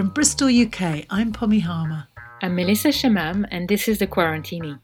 From 0.00 0.08
Bristol, 0.08 0.48
UK, 0.48 1.04
I'm 1.10 1.30
Pommy 1.30 1.60
Harmar. 1.60 2.08
I'm 2.40 2.54
Melissa 2.54 2.88
Chemam, 2.88 3.46
and 3.50 3.68
this 3.68 3.86
is 3.86 3.98
The 3.98 4.06
Quarantini. 4.06 4.78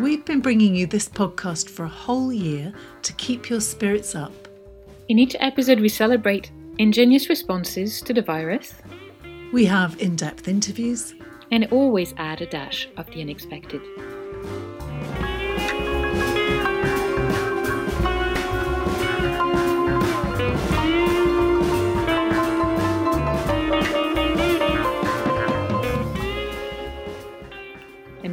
We've 0.00 0.24
been 0.24 0.40
bringing 0.40 0.74
you 0.74 0.88
this 0.88 1.08
podcast 1.08 1.70
for 1.70 1.84
a 1.84 1.88
whole 1.88 2.32
year 2.32 2.72
to 3.02 3.12
keep 3.12 3.48
your 3.48 3.60
spirits 3.60 4.16
up. 4.16 4.32
In 5.08 5.20
each 5.20 5.36
episode, 5.38 5.78
we 5.78 5.88
celebrate 5.88 6.50
ingenious 6.78 7.28
responses 7.28 8.00
to 8.00 8.12
the 8.12 8.22
virus. 8.22 8.74
We 9.52 9.66
have 9.66 10.00
in 10.00 10.16
depth 10.16 10.48
interviews. 10.48 11.14
And 11.52 11.68
always 11.70 12.12
add 12.16 12.40
a 12.40 12.46
dash 12.46 12.88
of 12.96 13.06
the 13.06 13.20
unexpected. 13.20 13.82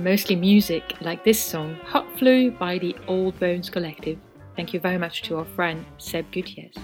Mostly 0.08 0.38
music 0.38 0.94
like 1.02 1.26
this 1.26 1.38
song, 1.38 1.76
Hot 1.84 2.08
Flu 2.18 2.50
by 2.52 2.78
the 2.78 2.96
Old 3.10 3.38
Bones 3.42 3.70
Collective. 3.70 4.18
Thank 4.56 4.74
you 4.74 4.80
very 4.80 4.98
much 4.98 5.22
to 5.24 5.36
our 5.36 5.44
friend 5.44 5.86
Seb 5.98 6.32
Gutierrez. 6.32 6.76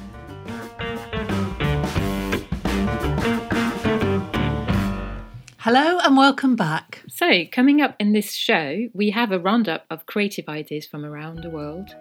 Hello 5.57 5.99
and 5.99 6.17
welcome 6.17 6.57
back. 6.57 7.01
So, 7.07 7.45
coming 7.49 7.81
up 7.81 7.95
in 7.97 8.11
this 8.11 8.33
show, 8.33 8.89
we 8.93 9.11
have 9.11 9.31
a 9.31 9.39
roundup 9.39 9.85
of 9.89 10.05
creative 10.05 10.49
ideas 10.49 10.85
from 10.85 11.05
around 11.05 11.43
the 11.43 11.49
world. 11.49 11.95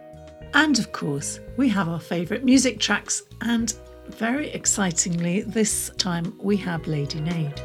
And 0.54 0.76
of 0.80 0.90
course, 0.90 1.38
we 1.56 1.68
have 1.68 1.88
our 1.88 2.00
favourite 2.00 2.44
music 2.44 2.80
tracks, 2.80 3.22
and 3.42 3.72
very 4.08 4.50
excitingly, 4.50 5.42
this 5.42 5.92
time 5.98 6.36
we 6.42 6.56
have 6.56 6.88
Lady 6.88 7.20
Nade. 7.20 7.62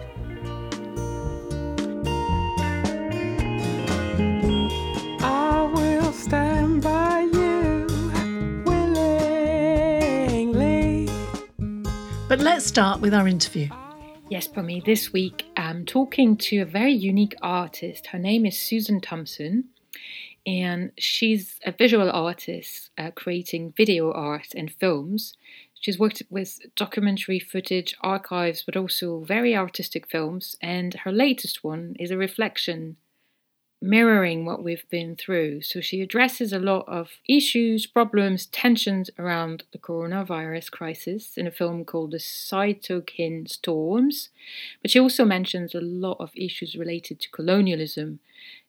But 12.30 12.39
let's 12.39 12.66
start 12.66 13.00
with 13.00 13.14
our 13.14 13.28
interview. 13.28 13.70
Yes, 14.30 14.47
Pommy, 14.47 14.81
this 14.86 15.14
week 15.14 15.45
I'm 15.55 15.86
talking 15.86 16.36
to 16.38 16.58
a 16.59 16.66
very 16.66 16.92
unique 16.92 17.36
artist. 17.42 18.08
Her 18.08 18.20
name 18.20 18.45
is 18.45 18.59
Susan 18.59 19.00
Thomson, 19.00 19.70
and 20.45 20.92
she's 20.98 21.58
a 21.66 21.72
visual 21.72 22.11
artist 22.11 22.89
uh, 22.98 23.11
creating 23.11 23.73
video 23.78 24.11
art 24.11 24.48
and 24.53 24.70
films. 24.70 25.36
She's 25.80 25.98
worked 25.98 26.22
with 26.30 26.59
documentary 26.75 27.39
footage, 27.39 27.95
archives, 28.02 28.64
but 28.66 28.75
also 28.75 29.22
very 29.22 29.55
artistic 29.55 30.09
films, 30.09 30.58
and 30.61 30.94
her 31.05 31.11
latest 31.14 31.64
one 31.64 31.95
is 31.98 32.11
a 32.11 32.17
reflection 32.17 32.98
mirroring 33.81 34.45
what 34.45 34.64
we've 34.64 34.89
been 34.89 35.16
through. 35.16 35.61
So 35.61 35.81
she 35.81 36.02
addresses 36.02 36.52
a 36.52 36.59
lot 36.59 36.86
of 36.88 37.11
issues, 37.28 37.86
problems, 37.86 38.47
tensions 38.47 39.09
around 39.20 39.64
the 39.72 39.78
coronavirus 39.78 40.72
crisis 40.72 41.38
in 41.38 41.45
a 41.45 41.52
film 41.52 41.86
called 41.86 42.11
The 42.11 42.17
Cytokine 42.17 43.48
Storms. 43.48 44.30
But 44.82 44.92
she 44.92 44.99
also 44.99 45.26
mentions 45.26 45.76
a 45.76 45.82
lot 45.82 46.17
of 46.20 46.32
issues 46.36 46.76
related 46.76 47.20
to 47.21 47.30
colonialism 47.30 48.20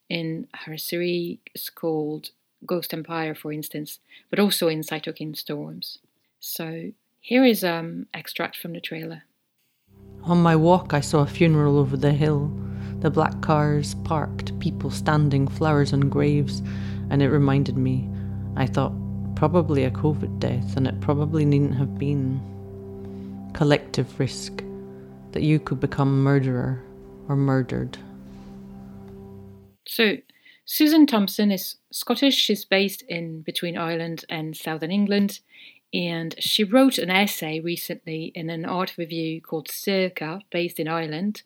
in 0.09 0.47
her 0.67 0.77
series 0.77 1.39
called 1.75 2.31
Ghost 2.67 2.93
Empire, 2.93 3.35
for 3.35 3.53
instance, 3.53 4.01
but 4.31 4.39
also 4.39 4.69
in 4.69 4.81
Cytokine 4.81 5.37
Storms. 5.37 5.99
So 6.41 6.93
here 7.21 7.45
is 7.45 7.65
um 7.65 8.07
extract 8.13 8.57
from 8.57 8.73
the 8.73 8.81
trailer. 8.81 9.25
On 10.25 10.43
my 10.43 10.57
walk, 10.57 10.93
I 10.93 11.01
saw 11.01 11.21
a 11.21 11.27
funeral 11.27 11.79
over 11.79 11.97
the 11.97 12.13
hill 12.13 12.53
the 13.01 13.11
black 13.11 13.41
cars 13.41 13.95
parked, 14.05 14.59
people 14.59 14.91
standing, 14.91 15.47
flowers 15.47 15.93
on 15.93 16.09
graves, 16.09 16.63
and 17.11 17.23
it 17.23 17.31
reminded 17.31 17.77
me, 17.77 18.09
I 18.57 18.67
thought, 18.67 18.93
probably 19.37 19.85
a 19.85 19.91
COVID 19.91 20.41
death, 20.41 20.77
and 20.77 20.87
it 20.87 21.01
probably 21.01 21.45
needn't 21.45 21.77
have 21.77 21.99
been. 21.99 22.41
Collective 23.55 24.19
risk 24.19 24.63
that 25.33 25.43
you 25.43 25.61
could 25.61 25.81
become 25.81 26.23
murderer 26.23 26.83
or 27.29 27.37
murdered. 27.37 27.99
So, 29.87 30.17
Susan 30.65 31.07
Thomson 31.07 31.51
is 31.51 31.77
Scottish. 31.91 32.35
She's 32.35 32.65
based 32.65 33.03
in 33.03 33.43
between 33.43 33.79
Ireland 33.79 34.25
and 34.29 34.57
Southern 34.57 34.91
England. 34.91 35.41
And 35.95 36.35
she 36.39 36.65
wrote 36.65 36.99
an 36.99 37.11
essay 37.11 37.61
recently 37.61 38.33
in 38.35 38.51
an 38.51 38.67
art 38.67 38.99
review 38.99 39.41
called 39.41 39.71
Circa, 39.71 40.43
based 40.51 40.79
in 40.79 40.87
Ireland, 40.87 41.43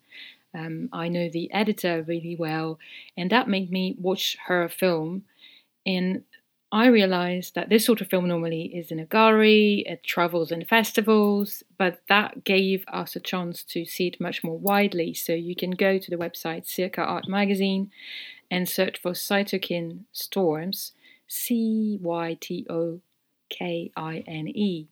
um, 0.53 0.89
I 0.93 1.07
know 1.07 1.29
the 1.29 1.51
editor 1.53 2.03
really 2.07 2.35
well, 2.35 2.79
and 3.17 3.29
that 3.31 3.47
made 3.47 3.71
me 3.71 3.95
watch 3.99 4.37
her 4.47 4.69
film. 4.69 5.23
And 5.85 6.23
I 6.71 6.87
realized 6.87 7.53
that 7.53 7.69
this 7.69 7.85
sort 7.85 8.01
of 8.01 8.09
film 8.09 8.27
normally 8.27 8.63
is 8.75 8.89
in 8.89 8.99
a 8.99 9.05
gallery, 9.05 9.83
it 9.85 10.03
travels 10.03 10.51
in 10.51 10.65
festivals, 10.65 11.61
but 11.77 12.01
that 12.09 12.43
gave 12.43 12.83
us 12.87 13.15
a 13.15 13.19
chance 13.19 13.61
to 13.65 13.85
see 13.85 14.07
it 14.07 14.19
much 14.19 14.43
more 14.43 14.57
widely. 14.57 15.13
So 15.13 15.33
you 15.33 15.55
can 15.55 15.71
go 15.71 15.99
to 15.99 16.09
the 16.09 16.17
website 16.17 16.67
Circa 16.67 17.01
Art 17.01 17.27
Magazine 17.27 17.91
and 18.49 18.67
search 18.67 18.99
for 18.99 19.11
Cytokine 19.11 20.05
Storms, 20.13 20.93
C 21.27 21.99
Y 22.01 22.37
T 22.41 22.65
O 22.69 23.01
K 23.49 23.91
I 23.95 24.23
N 24.25 24.47
E. 24.47 24.87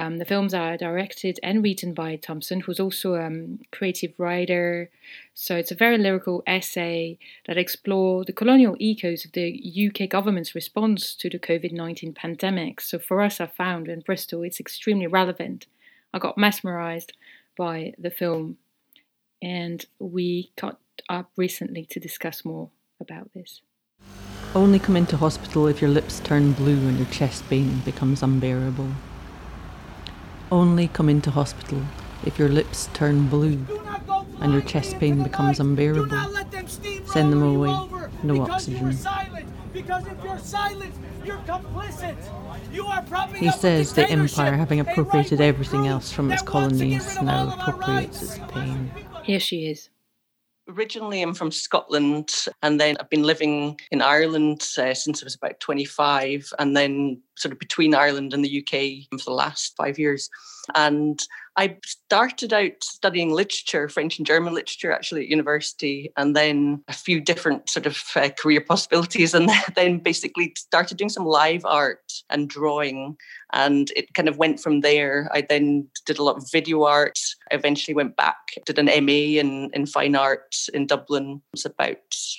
Um, 0.00 0.16
the 0.16 0.24
films 0.24 0.54
are 0.54 0.78
directed 0.78 1.38
and 1.42 1.62
written 1.62 1.92
by 1.92 2.16
Thomson, 2.16 2.60
who's 2.60 2.80
also 2.80 3.16
a 3.16 3.26
um, 3.26 3.58
creative 3.70 4.14
writer. 4.16 4.88
So 5.34 5.56
it's 5.56 5.70
a 5.70 5.74
very 5.74 5.98
lyrical 5.98 6.42
essay 6.46 7.18
that 7.46 7.58
explores 7.58 8.24
the 8.24 8.32
colonial 8.32 8.78
echoes 8.80 9.26
of 9.26 9.32
the 9.32 9.90
UK 9.90 10.08
government's 10.08 10.54
response 10.54 11.14
to 11.16 11.28
the 11.28 11.38
COVID 11.38 11.72
19 11.72 12.14
pandemic. 12.14 12.80
So 12.80 12.98
for 12.98 13.20
us, 13.20 13.42
I 13.42 13.46
found 13.46 13.88
in 13.88 14.00
Bristol, 14.00 14.42
it's 14.42 14.58
extremely 14.58 15.06
relevant. 15.06 15.66
I 16.14 16.18
got 16.18 16.38
mesmerized 16.38 17.12
by 17.54 17.92
the 17.98 18.10
film, 18.10 18.56
and 19.42 19.84
we 19.98 20.50
caught 20.56 20.78
up 21.10 21.30
recently 21.36 21.84
to 21.90 22.00
discuss 22.00 22.42
more 22.42 22.70
about 23.02 23.34
this. 23.34 23.60
Only 24.54 24.78
come 24.78 24.96
into 24.96 25.18
hospital 25.18 25.66
if 25.66 25.82
your 25.82 25.90
lips 25.90 26.20
turn 26.20 26.52
blue 26.52 26.88
and 26.88 26.96
your 26.96 27.08
chest 27.08 27.46
pain 27.50 27.80
becomes 27.80 28.22
unbearable. 28.22 28.88
Only 30.50 30.88
come 30.88 31.08
into 31.08 31.30
hospital 31.30 31.82
if 32.24 32.38
your 32.38 32.48
lips 32.48 32.88
turn 32.92 33.28
blue 33.28 33.64
and 34.40 34.52
your 34.52 34.62
chest 34.62 34.98
pain 34.98 35.22
becomes 35.22 35.60
unbearable. 35.60 36.18
Send 37.06 37.32
them 37.32 37.42
away. 37.42 37.88
No 38.22 38.42
oxygen. 38.42 38.90
He 43.36 43.50
says 43.52 43.92
the 43.92 44.06
empire, 44.08 44.56
having 44.56 44.80
appropriated 44.80 45.40
everything 45.40 45.86
else 45.86 46.12
from 46.12 46.32
its 46.32 46.42
colonies, 46.42 47.20
now 47.22 47.54
appropriates 47.54 48.22
its 48.22 48.38
pain. 48.48 48.90
Here 49.22 49.40
she 49.40 49.68
is. 49.68 49.88
Originally, 50.76 51.20
I'm 51.20 51.34
from 51.34 51.50
Scotland, 51.50 52.32
and 52.62 52.80
then 52.80 52.96
I've 53.00 53.10
been 53.10 53.24
living 53.24 53.80
in 53.90 54.02
Ireland 54.02 54.62
uh, 54.78 54.94
since 54.94 55.22
I 55.22 55.26
was 55.26 55.34
about 55.34 55.58
25, 55.58 56.52
and 56.58 56.76
then 56.76 57.20
sort 57.36 57.52
of 57.52 57.58
between 57.58 57.94
Ireland 57.94 58.32
and 58.32 58.44
the 58.44 58.60
UK 58.60 59.18
for 59.18 59.24
the 59.24 59.34
last 59.34 59.74
five 59.76 59.98
years. 59.98 60.30
And 60.76 61.20
I 61.56 61.76
started 61.84 62.52
out 62.52 62.72
studying 62.82 63.32
literature, 63.32 63.88
French 63.88 64.18
and 64.18 64.26
German 64.26 64.54
literature, 64.54 64.92
actually 64.92 65.22
at 65.22 65.28
university, 65.28 66.12
and 66.16 66.36
then 66.36 66.84
a 66.86 66.92
few 66.92 67.20
different 67.20 67.68
sort 67.68 67.86
of 67.86 68.02
uh, 68.14 68.28
career 68.38 68.60
possibilities, 68.60 69.34
and 69.34 69.50
then 69.74 69.98
basically 69.98 70.52
started 70.56 70.98
doing 70.98 71.08
some 71.08 71.24
live 71.24 71.64
art 71.64 72.12
and 72.30 72.48
drawing. 72.48 73.16
And 73.52 73.90
it 73.96 74.14
kind 74.14 74.28
of 74.28 74.38
went 74.38 74.60
from 74.60 74.80
there. 74.80 75.28
I 75.32 75.42
then 75.42 75.88
did 76.06 76.18
a 76.18 76.22
lot 76.22 76.36
of 76.36 76.50
video 76.50 76.84
art. 76.84 77.18
I 77.50 77.54
eventually 77.54 77.94
went 77.94 78.16
back, 78.16 78.38
did 78.64 78.78
an 78.78 78.86
MA 79.04 79.40
in, 79.40 79.70
in 79.72 79.86
fine 79.86 80.14
art 80.14 80.56
in 80.72 80.86
Dublin. 80.86 81.42
It 81.52 81.56
was 81.56 81.64
about 81.64 81.98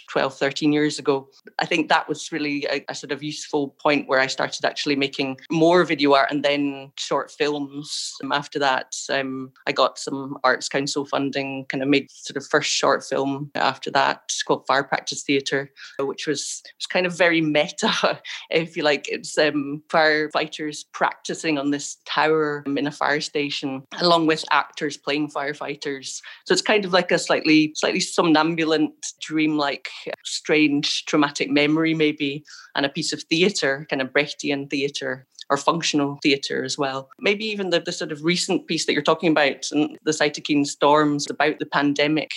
12, 0.10 0.38
13 0.38 0.74
years 0.74 1.00
ago. 1.00 1.28
I 1.60 1.66
think 1.66 1.90
that 1.90 2.08
was 2.08 2.32
really 2.32 2.66
a, 2.70 2.84
a 2.90 2.96
sort 2.96 3.12
of 3.12 3.24
useful 3.24 3.76
point 3.82 4.08
where 4.08 4.20
I 4.20 4.28
started 4.28 4.66
actually 4.66 4.96
making 4.96 5.38
more 5.50 5.84
video 5.84 6.14
art 6.14 6.32
and 6.32 6.44
then 6.44 6.92
short 6.98 7.32
films. 7.32 8.14
After 8.32 8.60
that, 8.60 8.96
um, 9.10 9.52
I 9.68 9.72
got 9.72 9.98
some 9.98 10.38
Arts 10.44 10.70
Council 10.70 11.06
funding, 11.06 11.66
kind 11.66 11.84
of 11.84 11.90
made 11.90 12.10
sort 12.12 12.38
of 12.38 12.48
first 12.48 12.70
short 12.70 13.04
film 13.04 13.52
after 13.56 13.92
that 13.92 14.32
called 14.46 14.66
Fire 14.68 14.84
Practice 14.84 15.24
Theatre, 15.24 15.72
which 16.00 16.28
was, 16.28 16.62
was 16.78 16.88
kind 16.88 17.06
of 17.06 17.18
very 17.18 17.42
meta, 17.52 18.22
if 18.50 18.76
you 18.76 18.84
like. 18.84 19.08
It's 19.08 19.38
um, 19.38 19.84
firefighters 19.90 20.86
practicing 21.02 21.58
on 21.58 21.72
this 21.72 21.98
tower 22.06 22.64
in 22.78 22.86
a 22.86 22.92
fire 22.92 23.20
station, 23.20 23.82
along 24.02 24.28
with 24.28 24.46
actors 24.52 24.98
playing 24.98 25.32
firefighters. 25.32 26.22
So 26.46 26.54
it's 26.54 26.62
kind 26.62 26.86
of 26.86 26.94
like 26.94 27.12
a 27.12 27.18
slightly, 27.18 27.74
slightly 27.76 28.02
somnambulant, 28.02 28.92
dreamlike, 29.20 29.90
strange, 30.24 31.06
traumatic 31.06 31.50
memory, 31.50 31.96
maybe, 31.96 32.44
and 32.76 32.86
a 32.86 32.90
piece 32.90 33.14
of 33.14 33.24
theatre, 33.24 33.88
kind 33.90 34.00
of 34.00 34.10
Brechtian 34.10 34.70
theatre 34.70 35.26
or 35.52 35.58
functional 35.58 36.18
theatre 36.24 36.64
as 36.64 36.78
well. 36.78 37.10
Maybe 37.20 37.46
even 37.46 37.70
the, 37.70 37.82
the 37.82 37.92
sort 37.92 38.12
of 38.12 38.24
recent 38.24 38.68
piece 38.68 38.86
that 38.86 38.94
you're 38.94 39.02
talking 39.02 39.30
about, 39.30 39.70
and 39.72 40.00
the 40.04 40.12
cytokine 40.12 40.66
storms 40.66 41.30
about 41.30 41.60
the 41.60 41.66
pandemic, 41.66 42.32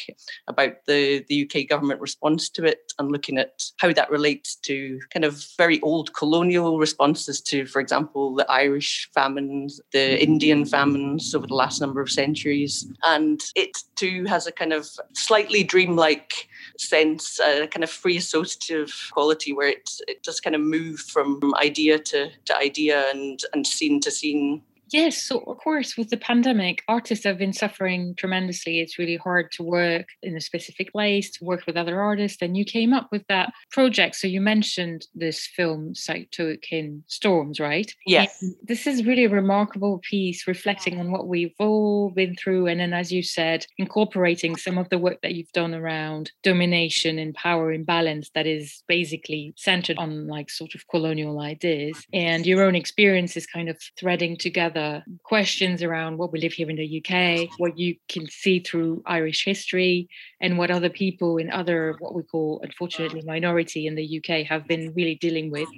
about 0.49 0.85
the, 0.87 1.25
the 1.29 1.49
UK 1.49 1.69
government 1.69 2.01
response 2.01 2.51
to 2.51 2.65
it, 2.65 2.93
and 2.99 3.13
looking 3.13 3.39
at 3.39 3.63
how 3.79 3.93
that 3.93 4.11
relates 4.11 4.57
to 4.57 4.99
kind 5.11 5.25
of 5.25 5.47
very 5.57 5.81
old 5.83 6.13
colonial 6.15 6.79
responses 6.79 7.41
to, 7.43 7.67
for 7.67 7.81
example, 7.81 8.35
the 8.35 8.51
Irish 8.51 9.09
famines, 9.15 9.81
the 9.93 10.21
Indian 10.21 10.65
famines 10.65 11.35
over 11.35 11.47
the 11.47 11.55
last 11.55 11.81
number 11.81 12.01
of 12.01 12.11
centuries. 12.11 12.87
And 13.05 13.41
it 13.55 13.79
too 13.95 14.25
has 14.25 14.49
a 14.49 14.53
kind 14.53 14.73
of 14.73 14.89
slightly 15.13 15.63
dreamlike 15.63 16.49
sense, 16.79 17.41
a 17.41 17.67
kind 17.67 17.85
of 17.85 17.91
free 17.91 18.17
associative 18.17 18.93
quality 19.13 19.53
where 19.53 19.69
it, 19.69 19.91
it 20.09 20.23
just 20.23 20.43
kind 20.43 20.57
of 20.57 20.63
moved 20.63 21.11
from 21.11 21.41
idea 21.57 21.99
to, 21.99 22.31
to 22.45 22.57
idea 22.57 23.07
and, 23.11 23.41
and 23.53 23.67
scene 23.67 24.01
to 24.01 24.11
scene 24.11 24.63
Yes, 24.95 25.21
so 25.21 25.41
of 25.49 25.59
course, 25.59 25.97
with 25.97 26.11
the 26.11 26.17
pandemic, 26.17 26.85
artists 26.87 27.25
have 27.25 27.37
been 27.37 27.53
suffering 27.53 28.15
tremendously. 28.17 28.79
It's 28.79 28.97
really 28.97 29.17
hard 29.17 29.51
to 29.55 29.65
work 29.65 30.07
in 30.23 30.37
a 30.37 30.41
specific 30.41 30.93
place, 30.93 31.33
to 31.33 31.45
work 31.45 31.67
with 31.67 31.77
other 31.77 32.01
artists. 32.01 32.41
And 32.41 32.57
you 32.57 32.65
came 32.65 32.93
up 32.93 33.09
with 33.11 33.27
that 33.29 33.53
project. 33.73 34.15
So 34.15 34.29
you 34.29 34.41
mentioned 34.41 35.09
this 35.13 35.49
film, 35.49 35.95
Cytokine 35.95 37.01
Storms, 37.09 37.59
right? 37.59 37.93
Yes. 38.07 38.41
And 38.41 38.55
this 38.63 38.87
is 38.87 39.05
really 39.05 39.25
a 39.25 39.31
remarkable 39.31 40.01
piece 40.09 40.47
reflecting 40.47 41.01
on 41.01 41.11
what 41.11 41.27
we've 41.27 41.57
all 41.59 42.11
been 42.11 42.37
through. 42.37 42.69
And 42.69 42.79
then, 42.79 42.93
as 42.93 43.11
you 43.11 43.25
said, 43.25 43.67
incorporating 43.79 44.55
some 44.55 44.79
of 44.79 44.91
the 44.91 44.99
work 44.99 45.23
that 45.23 45.35
you've 45.35 45.51
done 45.51 45.75
around 45.75 46.31
domination 46.45 47.19
and 47.19 47.35
power 47.35 47.73
imbalance 47.73 48.31
that 48.37 48.47
is 48.47 48.85
basically 48.87 49.55
centered 49.57 49.99
on 49.99 50.29
like 50.29 50.51
sort 50.51 50.77
of 50.77 50.87
colonial 50.87 51.41
ideas. 51.41 52.07
And 52.13 52.47
your 52.47 52.63
own 52.63 52.77
experiences 52.77 53.45
kind 53.45 53.69
of 53.69 53.77
threading 53.99 54.37
together 54.37 54.84
questions 55.23 55.83
around 55.83 56.19
what 56.19 56.33
we 56.33 56.41
live 56.41 56.53
here 56.53 56.71
in 56.71 56.77
the 56.77 56.91
UK, 57.01 57.49
what 57.59 57.79
you 57.79 57.97
can 58.09 58.27
see 58.29 58.61
through 58.61 59.03
Irish 59.07 59.45
history, 59.45 60.09
and 60.41 60.59
what 60.59 60.71
other 60.71 60.91
people 60.91 61.39
in 61.39 61.51
other, 61.51 61.97
what 61.99 62.15
we 62.15 62.23
call, 62.23 62.61
unfortunately, 62.63 63.23
minority 63.25 63.87
in 63.87 63.95
the 63.95 64.09
UK 64.19 64.47
have 64.47 64.67
been 64.67 64.93
really 64.95 65.17
dealing 65.17 65.51
with 65.51 65.69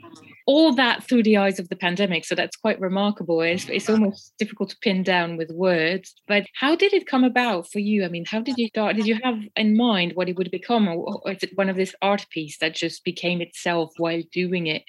all 0.47 0.73
that 0.75 1.03
through 1.03 1.25
the 1.25 1.37
eyes 1.37 1.59
of 1.59 1.69
the 1.69 1.77
pandemic. 1.77 2.25
So 2.25 2.35
that's 2.35 2.57
quite 2.57 2.81
remarkable. 2.81 3.41
It's, 3.43 3.69
it's 3.69 3.91
almost 3.91 4.33
difficult 4.39 4.71
to 4.71 4.77
pin 4.81 5.03
down 5.03 5.37
with 5.37 5.51
words. 5.51 6.15
But 6.29 6.47
how 6.55 6.77
did 6.77 6.93
it 6.93 7.07
come 7.07 7.25
about 7.25 7.71
for 7.71 7.81
you? 7.81 8.05
I 8.05 8.09
mean, 8.09 8.25
how 8.25 8.41
did 8.41 8.57
you 8.57 8.69
start? 8.69 8.97
Did 8.97 9.07
you 9.07 9.19
have 9.25 9.39
in 9.57 9.77
mind 9.77 10.13
what 10.15 10.29
it 10.29 10.37
would 10.37 10.51
become, 10.51 10.87
or, 10.89 11.21
or 11.25 11.33
is 11.33 11.43
it 11.43 11.57
one 11.57 11.69
of 11.69 11.77
this 11.77 11.95
art 12.01 12.27
piece 12.31 12.59
that 12.59 12.75
just 12.75 13.05
became 13.05 13.41
itself 13.41 13.93
while 13.97 14.23
doing 14.33 14.69
it? 14.69 14.85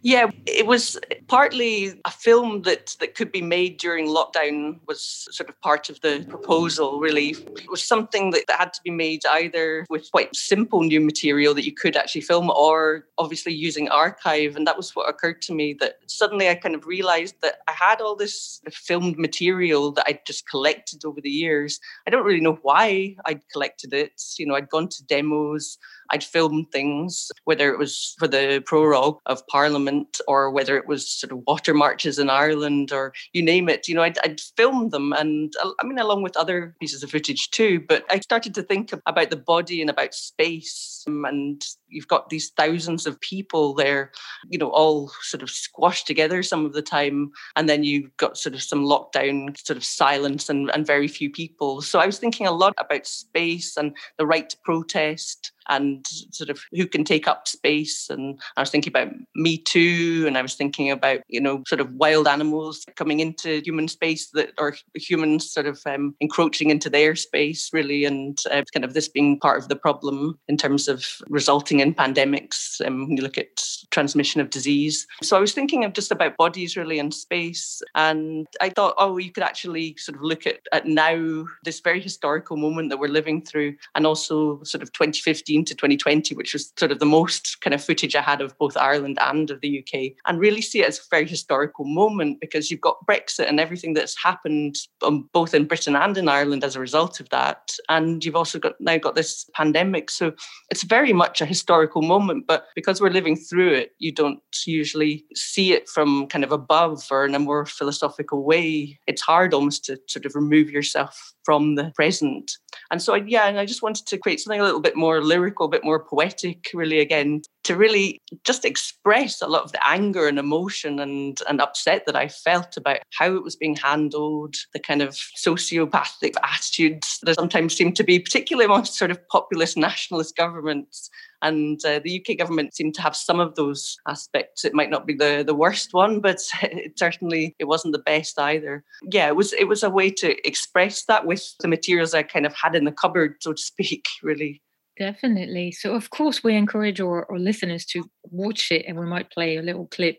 Yeah, 0.00 0.30
it 0.46 0.66
was 0.66 0.98
partly 1.28 2.00
a 2.06 2.10
film 2.10 2.62
that 2.62 2.96
that 3.00 3.14
could 3.14 3.30
be 3.30 3.42
made 3.42 3.76
during 3.76 4.06
lockdown. 4.06 4.80
Was 4.88 5.28
sort 5.30 5.50
of 5.50 5.60
part 5.60 5.90
of 5.90 6.00
the 6.00 6.24
proposal. 6.28 7.00
Really, 7.00 7.30
it 7.30 7.70
was 7.70 7.82
something 7.82 8.30
that, 8.30 8.44
that 8.48 8.58
had 8.58 8.72
to 8.72 8.80
be 8.82 8.90
made 8.90 9.26
either 9.26 9.84
with 9.90 10.10
quite 10.10 10.34
simple 10.34 10.82
new 10.82 11.00
material 11.00 11.52
that 11.54 11.66
you 11.66 11.74
could 11.74 11.96
actually 11.96 12.22
film, 12.22 12.50
or 12.50 13.06
obviously 13.18 13.52
using 13.52 13.88
archive, 13.90 14.56
and 14.56 14.66
that 14.66 14.76
was 14.76 14.96
what 14.96 15.01
what 15.02 15.10
occurred 15.10 15.42
to 15.42 15.54
me 15.54 15.76
that 15.80 15.96
suddenly 16.06 16.48
I 16.48 16.54
kind 16.54 16.74
of 16.74 16.86
realized 16.86 17.34
that 17.42 17.56
I 17.68 17.72
had 17.72 18.00
all 18.00 18.14
this 18.14 18.60
filmed 18.70 19.18
material 19.18 19.90
that 19.92 20.04
I'd 20.06 20.24
just 20.26 20.48
collected 20.48 21.04
over 21.04 21.20
the 21.20 21.30
years. 21.30 21.80
I 22.06 22.10
don't 22.10 22.24
really 22.24 22.40
know 22.40 22.58
why 22.62 23.16
I'd 23.26 23.42
collected 23.52 23.92
it. 23.92 24.12
You 24.38 24.46
know, 24.46 24.54
I'd 24.54 24.70
gone 24.70 24.88
to 24.88 25.04
demos, 25.04 25.78
I'd 26.12 26.22
filmed 26.22 26.70
things, 26.70 27.32
whether 27.44 27.72
it 27.72 27.78
was 27.78 28.14
for 28.18 28.28
the 28.28 28.62
prorogue 28.66 29.18
of 29.26 29.46
Parliament 29.46 30.20
or 30.28 30.50
whether 30.50 30.76
it 30.76 30.86
was 30.86 31.08
sort 31.08 31.32
of 31.32 31.40
water 31.46 31.72
marches 31.72 32.18
in 32.18 32.28
Ireland 32.28 32.92
or 32.92 33.14
you 33.32 33.42
name 33.42 33.68
it. 33.68 33.88
You 33.88 33.94
know, 33.94 34.02
I'd, 34.02 34.18
I'd 34.22 34.40
filmed 34.56 34.92
them, 34.92 35.12
and 35.14 35.54
uh, 35.64 35.70
I 35.80 35.86
mean, 35.86 35.98
along 35.98 36.22
with 36.22 36.36
other 36.36 36.76
pieces 36.80 37.02
of 37.02 37.10
footage 37.10 37.50
too. 37.50 37.80
But 37.88 38.04
I 38.10 38.20
started 38.20 38.54
to 38.54 38.62
think 38.62 38.92
about 39.06 39.30
the 39.30 39.36
body 39.36 39.80
and 39.80 39.88
about 39.88 40.14
space, 40.14 41.02
um, 41.08 41.24
and 41.24 41.64
you've 41.88 42.08
got 42.08 42.28
these 42.28 42.50
thousands 42.50 43.06
of 43.06 43.20
people 43.20 43.74
there, 43.74 44.12
you 44.50 44.58
know, 44.58 44.68
all 44.68 44.91
sort 45.22 45.42
of 45.42 45.50
squashed 45.50 46.06
together 46.06 46.42
some 46.42 46.64
of 46.66 46.72
the 46.72 46.82
time, 46.82 47.32
and 47.56 47.68
then 47.68 47.84
you've 47.84 48.16
got 48.16 48.38
sort 48.38 48.54
of 48.54 48.62
some 48.62 48.84
lockdown, 48.84 49.56
sort 49.66 49.76
of 49.76 49.84
silence, 49.84 50.48
and, 50.48 50.70
and 50.74 50.86
very 50.86 51.08
few 51.08 51.30
people. 51.30 51.82
So 51.82 51.98
I 51.98 52.06
was 52.06 52.18
thinking 52.18 52.46
a 52.46 52.52
lot 52.52 52.74
about 52.78 53.06
space 53.06 53.76
and 53.76 53.96
the 54.18 54.26
right 54.26 54.48
to 54.48 54.56
protest 54.64 55.52
and 55.68 56.06
sort 56.30 56.50
of 56.50 56.60
who 56.72 56.86
can 56.86 57.04
take 57.04 57.28
up 57.28 57.46
space. 57.46 58.10
And 58.10 58.40
I 58.56 58.62
was 58.62 58.70
thinking 58.70 58.90
about 58.90 59.12
Me 59.34 59.58
Too, 59.58 60.24
and 60.26 60.36
I 60.36 60.42
was 60.42 60.54
thinking 60.54 60.90
about, 60.90 61.20
you 61.28 61.40
know, 61.40 61.62
sort 61.66 61.80
of 61.80 61.92
wild 61.94 62.26
animals 62.26 62.84
coming 62.96 63.20
into 63.20 63.62
human 63.64 63.88
space 63.88 64.30
that 64.30 64.50
are 64.58 64.74
humans 64.94 65.50
sort 65.50 65.66
of 65.66 65.80
um, 65.86 66.14
encroaching 66.20 66.70
into 66.70 66.90
their 66.90 67.14
space, 67.14 67.70
really, 67.72 68.04
and 68.04 68.38
uh, 68.50 68.62
kind 68.72 68.84
of 68.84 68.94
this 68.94 69.08
being 69.08 69.38
part 69.38 69.58
of 69.58 69.68
the 69.68 69.76
problem 69.76 70.38
in 70.48 70.56
terms 70.56 70.88
of 70.88 71.06
resulting 71.28 71.80
in 71.80 71.94
pandemics 71.94 72.84
um, 72.86 73.06
when 73.06 73.16
you 73.16 73.22
look 73.22 73.38
at 73.38 73.61
transmission 73.92 74.40
of 74.40 74.50
disease. 74.50 75.06
So 75.22 75.36
I 75.36 75.40
was 75.40 75.52
thinking 75.52 75.84
of 75.84 75.92
just 75.92 76.10
about 76.10 76.36
bodies, 76.36 76.76
really, 76.76 76.98
and 76.98 77.14
space. 77.14 77.82
And 77.94 78.48
I 78.60 78.70
thought, 78.70 78.94
oh, 78.98 79.18
you 79.18 79.30
could 79.30 79.44
actually 79.44 79.94
sort 79.98 80.16
of 80.16 80.22
look 80.22 80.46
at, 80.46 80.60
at 80.72 80.86
now 80.86 81.44
this 81.64 81.80
very 81.80 82.00
historical 82.00 82.56
moment 82.56 82.90
that 82.90 82.98
we're 82.98 83.08
living 83.08 83.42
through, 83.42 83.76
and 83.94 84.06
also 84.06 84.62
sort 84.64 84.82
of 84.82 84.92
2015 84.92 85.52
2015 85.52 85.64
to 85.64 85.74
2020, 85.74 86.34
which 86.34 86.52
was 86.52 86.72
sort 86.78 86.92
of 86.92 86.98
the 86.98 87.06
most 87.06 87.60
kind 87.60 87.74
of 87.74 87.84
footage 87.84 88.14
I 88.14 88.22
had 88.22 88.40
of 88.40 88.56
both 88.58 88.76
Ireland 88.76 89.18
and 89.20 89.50
of 89.50 89.60
the 89.60 89.80
UK, 89.80 90.12
and 90.26 90.40
really 90.40 90.62
see 90.62 90.80
it 90.80 90.88
as 90.88 90.98
a 90.98 91.02
very 91.10 91.26
historical 91.26 91.84
moment 91.84 92.40
because 92.40 92.70
you've 92.70 92.80
got 92.80 93.04
Brexit 93.06 93.48
and 93.48 93.60
everything 93.60 93.94
that's 93.94 94.20
happened 94.22 94.76
um, 95.02 95.28
both 95.32 95.54
in 95.54 95.66
Britain 95.66 95.96
and 95.96 96.16
in 96.16 96.28
Ireland 96.28 96.64
as 96.64 96.76
a 96.76 96.80
result 96.80 97.20
of 97.20 97.28
that. 97.30 97.76
And 97.88 98.24
you've 98.24 98.36
also 98.36 98.58
got 98.58 98.80
now 98.80 98.98
got 98.98 99.14
this 99.14 99.48
pandemic. 99.54 100.10
So 100.10 100.32
it's 100.70 100.82
very 100.82 101.12
much 101.12 101.40
a 101.40 101.46
historical 101.46 102.02
moment, 102.02 102.46
but 102.46 102.66
because 102.74 103.00
we're 103.00 103.10
living 103.10 103.36
through 103.36 103.72
it, 103.72 103.81
you 103.98 104.12
don't 104.12 104.40
usually 104.66 105.24
see 105.34 105.72
it 105.72 105.88
from 105.88 106.26
kind 106.26 106.44
of 106.44 106.52
above 106.52 107.06
or 107.10 107.24
in 107.24 107.34
a 107.34 107.38
more 107.38 107.66
philosophical 107.66 108.44
way. 108.44 108.98
It's 109.06 109.22
hard 109.22 109.54
almost 109.54 109.84
to 109.86 109.98
sort 110.08 110.26
of 110.26 110.34
remove 110.34 110.70
yourself 110.70 111.32
from 111.44 111.74
the 111.74 111.92
present. 111.94 112.52
And 112.90 113.00
so, 113.00 113.14
yeah, 113.14 113.48
and 113.48 113.58
I 113.58 113.66
just 113.66 113.82
wanted 113.82 114.06
to 114.06 114.18
create 114.18 114.40
something 114.40 114.60
a 114.60 114.64
little 114.64 114.80
bit 114.80 114.96
more 114.96 115.22
lyrical, 115.22 115.66
a 115.66 115.70
bit 115.70 115.84
more 115.84 116.04
poetic, 116.04 116.70
really, 116.74 117.00
again, 117.00 117.42
to 117.64 117.76
really 117.76 118.20
just 118.44 118.64
express 118.64 119.40
a 119.40 119.46
lot 119.46 119.62
of 119.62 119.72
the 119.72 119.86
anger 119.86 120.26
and 120.26 120.38
emotion 120.38 120.98
and, 120.98 121.40
and 121.48 121.60
upset 121.60 122.06
that 122.06 122.16
I 122.16 122.28
felt 122.28 122.76
about 122.76 122.98
how 123.12 123.34
it 123.34 123.42
was 123.42 123.56
being 123.56 123.76
handled, 123.76 124.56
the 124.72 124.80
kind 124.80 125.02
of 125.02 125.10
sociopathic 125.44 126.34
attitudes 126.42 127.18
that 127.22 127.36
sometimes 127.36 127.76
seem 127.76 127.92
to 127.92 128.04
be, 128.04 128.18
particularly 128.18 128.66
amongst 128.66 128.96
sort 128.96 129.10
of 129.10 129.26
populist 129.28 129.76
nationalist 129.76 130.36
governments, 130.36 131.10
and 131.42 131.84
uh, 131.84 132.00
the 132.02 132.20
UK 132.20 132.38
government 132.38 132.74
seemed 132.74 132.94
to 132.94 133.02
have 133.02 133.16
some 133.16 133.40
of 133.40 133.56
those 133.56 133.96
aspects. 134.06 134.64
It 134.64 134.74
might 134.74 134.90
not 134.90 135.06
be 135.06 135.14
the, 135.14 135.42
the 135.44 135.54
worst 135.54 135.92
one, 135.92 136.20
but 136.20 136.40
it 136.62 136.98
certainly 136.98 137.54
it 137.58 137.64
wasn't 137.64 137.92
the 137.92 137.98
best 137.98 138.38
either. 138.38 138.84
Yeah, 139.10 139.26
it 139.26 139.36
was 139.36 139.52
it 139.52 139.68
was 139.68 139.82
a 139.82 139.90
way 139.90 140.10
to 140.10 140.46
express 140.46 141.04
that 141.06 141.26
with 141.32 141.54
the 141.60 141.68
materials 141.68 142.14
I 142.14 142.22
kind 142.22 142.46
of 142.46 142.54
had 142.54 142.74
in 142.74 142.84
the 142.84 142.92
cupboard, 142.92 143.36
so 143.40 143.52
to 143.52 143.62
speak. 143.62 144.06
Really. 144.22 144.62
Definitely. 144.98 145.72
So, 145.72 145.94
of 145.94 146.10
course, 146.10 146.44
we 146.44 146.54
encourage 146.54 147.00
our, 147.00 147.30
our 147.30 147.38
listeners 147.38 147.84
to 147.86 148.04
watch 148.24 148.70
it, 148.70 148.84
and 148.86 148.98
we 148.98 149.06
might 149.06 149.30
play 149.30 149.56
a 149.56 149.62
little 149.62 149.86
clip. 149.86 150.18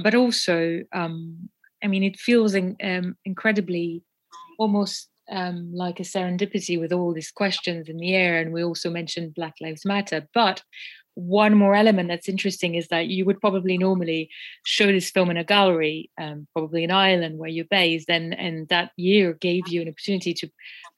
But 0.00 0.14
also, 0.14 0.82
um, 0.92 1.48
I 1.82 1.88
mean, 1.88 2.04
it 2.04 2.18
feels 2.18 2.54
in, 2.54 2.76
um, 2.82 3.16
incredibly 3.24 4.02
almost 4.58 5.08
um, 5.30 5.72
like 5.74 5.98
a 6.00 6.04
serendipity 6.04 6.78
with 6.80 6.92
all 6.92 7.12
these 7.12 7.32
questions 7.32 7.88
in 7.88 7.96
the 7.96 8.14
air. 8.14 8.40
And 8.40 8.52
we 8.52 8.62
also 8.62 8.90
mentioned 8.90 9.34
Black 9.34 9.54
Lives 9.60 9.84
Matter. 9.84 10.28
But 10.32 10.62
one 11.16 11.54
more 11.54 11.74
element 11.74 12.10
that's 12.10 12.28
interesting 12.28 12.74
is 12.74 12.88
that 12.88 13.06
you 13.06 13.24
would 13.24 13.40
probably 13.40 13.78
normally 13.78 14.28
show 14.66 14.86
this 14.86 15.10
film 15.10 15.30
in 15.30 15.38
a 15.38 15.44
gallery, 15.44 16.10
um, 16.20 16.46
probably 16.52 16.84
in 16.84 16.90
Ireland 16.90 17.38
where 17.38 17.48
you're 17.48 17.64
based, 17.64 18.10
and 18.10 18.38
and 18.38 18.68
that 18.68 18.92
year 18.96 19.32
gave 19.32 19.66
you 19.66 19.80
an 19.80 19.88
opportunity 19.88 20.34
to 20.34 20.48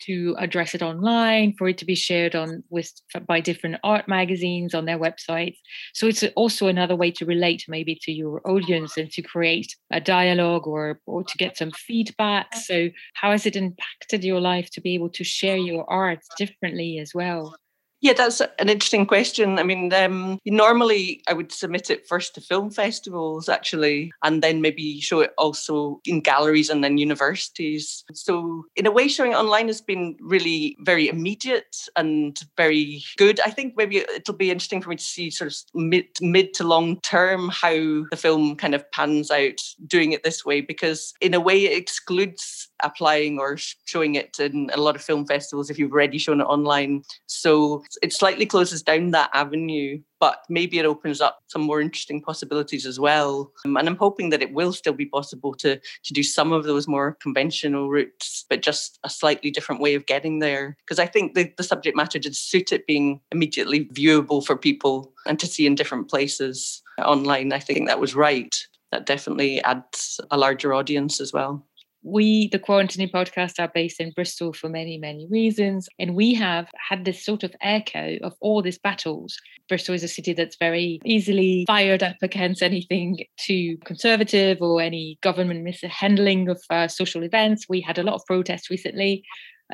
to 0.01 0.35
address 0.39 0.75
it 0.75 0.83
online, 0.83 1.55
for 1.57 1.69
it 1.69 1.79
to 1.79 1.85
be 1.85 1.95
shared 1.95 2.35
on 2.35 2.65
with 2.69 2.93
by 3.29 3.41
different 3.41 3.77
art 3.85 4.09
magazines 4.09 4.75
on 4.75 4.87
their 4.87 4.99
websites. 4.99 5.59
So 5.95 6.09
it's 6.09 6.25
also 6.35 6.67
another 6.67 6.97
way 6.97 7.13
to 7.13 7.25
relate 7.25 7.65
maybe 7.69 7.95
to 8.03 8.13
your 8.13 8.43
audience 8.45 8.97
and 8.97 9.11
to 9.13 9.23
create 9.23 9.77
a 9.93 10.01
dialogue 10.01 10.67
or 10.67 11.01
or 11.07 11.23
to 11.23 11.39
get 11.39 11.57
some 11.57 11.71
feedback. 11.71 12.57
So 12.57 12.91
how 13.15 13.31
has 13.31 13.47
it 13.47 13.55
impacted 13.55 14.25
your 14.25 14.41
life 14.41 14.69
to 14.71 14.81
be 14.81 14.95
able 14.95 15.11
to 15.11 15.23
share 15.23 15.57
your 15.57 15.89
art 15.89 16.21
differently 16.37 16.99
as 16.99 17.15
well? 17.15 17.55
Yeah, 18.01 18.13
that's 18.13 18.41
an 18.41 18.69
interesting 18.69 19.07
question. 19.07 19.59
I 19.59 19.65
mean, 19.65 19.93
um, 19.93 20.39
normally 20.47 21.21
I 21.27 21.33
would 21.33 21.51
submit 21.51 21.91
it 21.91 22.07
first 22.07 22.33
to 22.37 22.41
film 22.41 22.71
festivals, 22.71 23.49
actually, 23.49 24.13
and 24.23 24.41
then 24.41 24.61
maybe 24.61 25.01
show 25.01 25.19
it 25.21 25.33
also 25.37 26.01
in 26.07 26.21
galleries 26.21 26.71
and 26.71 26.85
then 26.85 26.97
universities. 26.99 28.05
So, 28.15 28.67
in 28.77 28.87
a 28.87 28.93
way, 28.93 29.09
showing 29.09 29.33
it 29.33 29.37
online 29.37 29.67
has 29.67 29.81
been 29.81 30.17
really 30.21 30.77
very 30.81 31.09
immediate 31.09 31.77
and 31.97 32.39
very 32.57 33.03
good. 33.17 33.41
I 33.41 33.51
think 33.51 33.75
maybe 33.77 33.97
it'll 33.99 34.35
be 34.35 34.53
interesting 34.53 34.81
for 34.81 34.91
me 34.91 34.97
to 34.97 35.03
see 35.03 35.29
sort 35.31 35.51
of 35.51 35.57
mid, 35.75 36.07
mid 36.21 36.55
to 36.55 36.65
long 36.65 37.01
term 37.01 37.49
how 37.49 37.73
the 38.11 38.17
film 38.17 38.55
kind 38.55 38.77
of 38.77 38.89
pans 38.93 39.33
out 39.33 39.61
doing 39.89 40.13
it 40.13 40.23
this 40.23 40.45
way, 40.45 40.61
because 40.61 41.15
in 41.21 41.35
a 41.35 41.41
way 41.41 41.65
it 41.65 41.77
excludes 41.77 42.68
applying 42.83 43.39
or 43.39 43.57
showing 43.85 44.15
it 44.15 44.39
in 44.39 44.71
a 44.73 44.81
lot 44.81 44.97
of 44.97 45.03
film 45.03 45.27
festivals 45.27 45.71
if 45.71 45.79
you've 45.79 45.93
already 45.93 46.19
shown 46.19 46.41
it 46.41 46.45
online. 46.45 47.03
So 47.27 47.85
it 48.03 48.13
slightly 48.13 48.47
closes 48.47 48.83
down 48.83 49.11
that 49.13 49.31
avenue, 49.35 50.01
but 50.21 50.43
maybe 50.49 50.79
it 50.79 50.87
opens 50.87 51.21
up 51.21 51.41
some 51.49 51.63
more 51.63 51.81
interesting 51.81 52.21
possibilities 52.21 52.87
as 52.87 52.99
well. 52.99 53.53
Um, 53.65 53.77
and 53.77 53.89
I'm 53.89 53.97
hoping 53.97 54.31
that 54.31 54.43
it 54.43 54.53
will 54.53 54.73
still 54.73 54.93
be 54.93 55.07
possible 55.07 55.55
to, 55.55 55.77
to 55.77 56.13
do 56.13 56.23
some 56.23 56.53
of 56.53 56.65
those 56.65 56.89
more 56.89 57.17
conventional 57.21 57.91
routes, 57.91 58.45
but 58.49 58.63
just 58.63 58.99
a 59.05 59.11
slightly 59.11 59.51
different 59.51 59.81
way 59.81 59.95
of 59.95 60.07
getting 60.07 60.39
there. 60.39 60.77
Because 60.85 60.99
I 60.99 61.07
think 61.07 61.35
the, 61.35 61.53
the 61.57 61.63
subject 61.63 61.97
matter 61.97 62.19
did 62.19 62.37
suit 62.37 62.73
it 62.73 62.87
being 62.87 63.21
immediately 63.33 63.87
viewable 63.87 64.45
for 64.45 64.57
people 64.57 65.13
and 65.27 65.39
to 65.39 65.47
see 65.47 65.67
in 65.67 65.75
different 65.75 66.09
places 66.09 66.83
online. 66.99 67.53
I 67.53 67.61
think 67.61 67.87
that 67.87 68.01
was 68.01 68.15
right. 68.15 68.57
That 68.91 69.05
definitely 69.05 69.63
adds 69.65 70.19
a 70.31 70.39
larger 70.39 70.73
audience 70.73 71.21
as 71.21 71.33
well 71.33 71.67
we, 72.03 72.49
the 72.49 72.59
Quarantine 72.59 73.11
podcast, 73.11 73.59
are 73.59 73.71
based 73.75 74.01
in 74.01 74.13
Bristol 74.13 74.53
for 74.53 74.69
many, 74.69 74.99
many 74.99 75.27
reasons. 75.31 75.89
And 75.99 76.15
we 76.15 76.35
have 76.35 76.69
had 76.89 77.05
this 77.05 77.25
sort 77.25 77.43
of 77.43 77.55
echo 77.61 78.17
of 78.23 78.35
all 78.41 78.63
these 78.63 78.79
battles. 78.79 79.37
Bristol 79.69 79.95
is 79.95 80.03
a 80.03 80.09
city 80.09 80.33
that's 80.33 80.57
very 80.57 81.01
easily 81.05 81.65
fired 81.67 82.03
up 82.03 82.17
against 82.23 82.63
anything 82.63 83.19
too 83.39 83.77
conservative 83.85 84.59
or 84.61 84.81
any 84.81 85.19
government 85.23 85.63
mishandling 85.65 86.49
of 86.49 86.63
uh, 86.71 86.89
social 86.89 87.23
events. 87.23 87.67
We 87.69 87.81
had 87.81 87.99
a 87.99 88.03
lot 88.03 88.15
of 88.15 88.23
protests 88.27 88.71
recently 88.71 89.25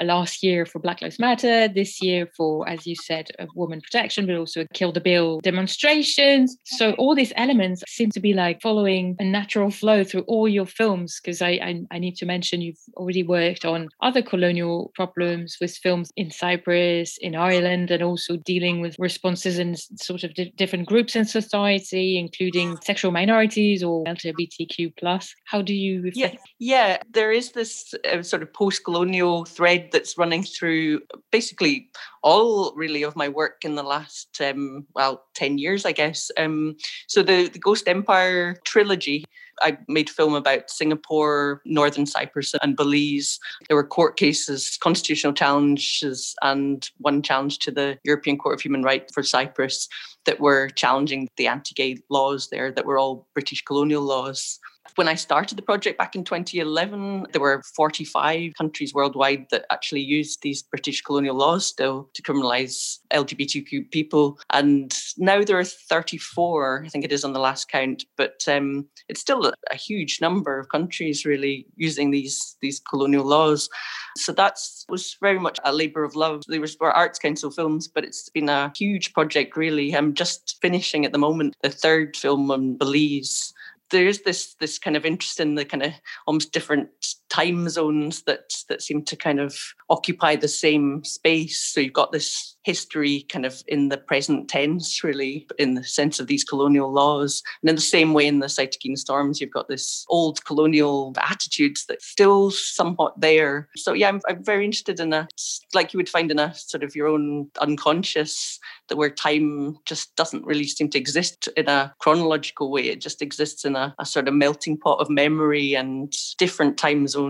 last 0.02 0.42
year 0.42 0.66
for 0.66 0.78
Black 0.78 1.00
Lives 1.02 1.18
Matter, 1.18 1.68
this 1.68 2.02
year 2.02 2.28
for, 2.36 2.68
as 2.68 2.86
you 2.86 2.96
said, 2.96 3.30
woman 3.54 3.80
protection, 3.80 4.26
but 4.26 4.36
also 4.36 4.66
kill 4.72 4.92
the 4.92 5.00
bill 5.00 5.40
demonstrations. 5.40 6.56
So 6.64 6.92
all 6.92 7.14
these 7.14 7.32
elements 7.36 7.84
seem 7.86 8.10
to 8.10 8.20
be 8.20 8.32
like 8.32 8.60
following 8.60 9.16
a 9.18 9.24
natural 9.24 9.70
flow 9.70 10.02
through 10.04 10.22
all 10.22 10.48
your 10.48 10.66
films. 10.66 11.20
Because 11.22 11.40
I, 11.40 11.50
I, 11.50 11.82
I 11.92 11.98
need 11.98 12.16
to 12.16 12.26
mention 12.26 12.60
you've 12.60 12.78
already 12.96 13.22
worked 13.22 13.64
on 13.64 13.88
other 14.02 14.22
colonial 14.22 14.90
problems 14.94 15.56
with 15.60 15.76
films 15.76 16.10
in 16.16 16.30
Cyprus, 16.30 17.16
in 17.20 17.36
Ireland, 17.36 17.90
and 17.90 18.02
also 18.02 18.36
dealing 18.36 18.80
with 18.80 18.96
responses 18.98 19.58
in 19.58 19.76
sort 19.76 20.24
of 20.24 20.34
di- 20.34 20.52
different 20.56 20.88
groups 20.88 21.14
in 21.14 21.24
society, 21.24 22.18
including 22.18 22.76
sexual 22.82 23.12
minorities 23.12 23.82
or 23.82 24.04
LGBTQ 24.04 24.96
plus. 24.96 25.34
How 25.44 25.62
do 25.62 25.74
you? 25.74 26.10
Yeah, 26.14 26.34
yeah. 26.58 26.98
There 27.10 27.30
is 27.30 27.52
this 27.52 27.94
uh, 28.10 28.22
sort 28.22 28.42
of 28.42 28.52
post-colonial 28.52 29.44
thread 29.44 29.83
thread 29.84 29.92
that's 29.92 30.18
running 30.18 30.42
through 30.42 31.00
basically 31.30 31.88
all 32.22 32.72
really 32.76 33.02
of 33.02 33.16
my 33.16 33.28
work 33.28 33.64
in 33.64 33.74
the 33.74 33.82
last 33.82 34.40
um, 34.40 34.86
well 34.94 35.24
10 35.34 35.58
years 35.58 35.84
i 35.84 35.92
guess 35.92 36.30
um, 36.38 36.76
so 37.06 37.22
the, 37.22 37.48
the 37.48 37.58
ghost 37.58 37.88
empire 37.88 38.56
trilogy 38.64 39.24
I 39.62 39.78
made 39.86 40.10
film 40.10 40.34
about 40.34 40.68
Singapore, 40.68 41.62
Northern 41.64 42.06
Cyprus, 42.06 42.54
and 42.60 42.76
Belize. 42.76 43.38
There 43.68 43.76
were 43.76 43.86
court 43.86 44.16
cases, 44.16 44.76
constitutional 44.82 45.32
challenges, 45.32 46.34
and 46.42 46.90
one 46.98 47.22
challenge 47.22 47.60
to 47.60 47.70
the 47.70 47.96
European 48.02 48.36
Court 48.36 48.56
of 48.56 48.60
Human 48.62 48.82
Rights 48.82 49.14
for 49.14 49.22
Cyprus 49.22 49.88
that 50.26 50.40
were 50.40 50.70
challenging 50.70 51.28
the 51.36 51.46
anti 51.46 51.72
gay 51.72 51.98
laws 52.10 52.48
there, 52.50 52.72
that 52.72 52.84
were 52.84 52.98
all 52.98 53.28
British 53.32 53.62
colonial 53.62 54.02
laws. 54.02 54.58
When 54.96 55.08
I 55.08 55.14
started 55.14 55.58
the 55.58 55.62
project 55.62 55.98
back 55.98 56.14
in 56.14 56.24
2011, 56.24 57.28
there 57.32 57.40
were 57.40 57.62
45 57.74 58.52
countries 58.56 58.94
worldwide 58.94 59.46
that 59.50 59.64
actually 59.70 60.02
used 60.02 60.42
these 60.42 60.62
British 60.62 61.00
colonial 61.00 61.36
laws 61.36 61.66
still 61.66 62.10
to 62.14 62.22
criminalise 62.22 62.98
LGBTQ 63.12 63.90
people. 63.90 64.38
And 64.52 64.94
now 65.16 65.42
there 65.42 65.58
are 65.58 65.64
34, 65.64 66.84
I 66.84 66.88
think 66.88 67.04
it 67.04 67.12
is 67.12 67.24
on 67.24 67.32
the 67.32 67.40
last 67.40 67.68
count, 67.68 68.04
but 68.16 68.44
um, 68.46 68.86
it's 69.08 69.20
still 69.20 69.46
a, 69.46 69.54
huge 69.74 70.20
number 70.20 70.58
of 70.58 70.68
countries 70.68 71.26
really 71.26 71.66
using 71.76 72.10
these, 72.10 72.56
these 72.62 72.80
colonial 72.80 73.24
laws. 73.24 73.68
So 74.16 74.32
that 74.32 74.58
was 74.88 75.16
very 75.20 75.38
much 75.38 75.58
a 75.64 75.72
labour 75.72 76.04
of 76.04 76.14
love. 76.14 76.42
There 76.46 76.60
was 76.60 76.76
for 76.76 76.92
Arts 76.92 77.18
Council 77.18 77.50
films, 77.50 77.88
but 77.88 78.04
it's 78.04 78.28
been 78.28 78.48
a 78.48 78.72
huge 78.76 79.12
project 79.12 79.56
really. 79.56 79.94
I'm 79.94 80.14
just 80.14 80.58
finishing 80.62 81.04
at 81.04 81.12
the 81.12 81.18
moment 81.18 81.56
the 81.62 81.70
third 81.70 82.16
film 82.16 82.50
on 82.50 82.76
Belize 82.76 83.52
there's 83.90 84.22
this 84.22 84.54
this 84.54 84.78
kind 84.78 84.96
of 84.96 85.04
interest 85.04 85.40
in 85.40 85.54
the 85.54 85.64
kind 85.64 85.82
of 85.82 85.92
almost 86.26 86.52
different 86.52 86.88
time 87.34 87.68
zones 87.68 88.22
that 88.22 88.44
that 88.68 88.82
seem 88.82 89.02
to 89.04 89.16
kind 89.16 89.40
of 89.40 89.56
occupy 89.90 90.36
the 90.36 90.48
same 90.48 91.02
space. 91.04 91.60
So 91.60 91.80
you've 91.80 91.92
got 91.92 92.12
this 92.12 92.56
history 92.62 93.26
kind 93.28 93.44
of 93.44 93.62
in 93.68 93.88
the 93.90 93.98
present 93.98 94.48
tense, 94.48 95.04
really, 95.04 95.46
in 95.58 95.74
the 95.74 95.84
sense 95.84 96.18
of 96.18 96.26
these 96.26 96.44
colonial 96.44 96.90
laws. 96.90 97.42
And 97.62 97.68
in 97.68 97.76
the 97.76 97.82
same 97.82 98.14
way, 98.14 98.26
in 98.26 98.38
the 98.38 98.46
Cytokine 98.46 98.96
storms, 98.96 99.40
you've 99.40 99.50
got 99.50 99.68
this 99.68 100.06
old 100.08 100.44
colonial 100.46 101.12
attitudes 101.18 101.84
that's 101.86 102.06
still 102.06 102.50
somewhat 102.50 103.20
there. 103.20 103.68
So, 103.76 103.92
yeah, 103.92 104.08
I'm, 104.08 104.20
I'm 104.28 104.42
very 104.42 104.64
interested 104.64 104.98
in 104.98 105.10
that, 105.10 105.30
like 105.74 105.92
you 105.92 105.98
would 105.98 106.08
find 106.08 106.30
in 106.30 106.38
a 106.38 106.54
sort 106.54 106.82
of 106.82 106.96
your 106.96 107.08
own 107.08 107.50
unconscious, 107.60 108.58
that 108.88 108.96
where 108.96 109.10
time 109.10 109.76
just 109.84 110.16
doesn't 110.16 110.46
really 110.46 110.64
seem 110.64 110.88
to 110.90 110.98
exist 110.98 111.48
in 111.56 111.68
a 111.68 111.94
chronological 111.98 112.70
way. 112.70 112.84
It 112.84 113.00
just 113.00 113.20
exists 113.20 113.64
in 113.64 113.76
a, 113.76 113.94
a 113.98 114.06
sort 114.06 114.28
of 114.28 114.34
melting 114.34 114.78
pot 114.78 115.00
of 115.00 115.10
memory 115.10 115.74
and 115.74 116.14
different 116.38 116.78
time 116.78 117.06
zones 117.08 117.23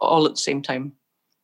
all 0.00 0.26
at 0.26 0.32
the 0.32 0.36
same 0.36 0.62
time. 0.62 0.92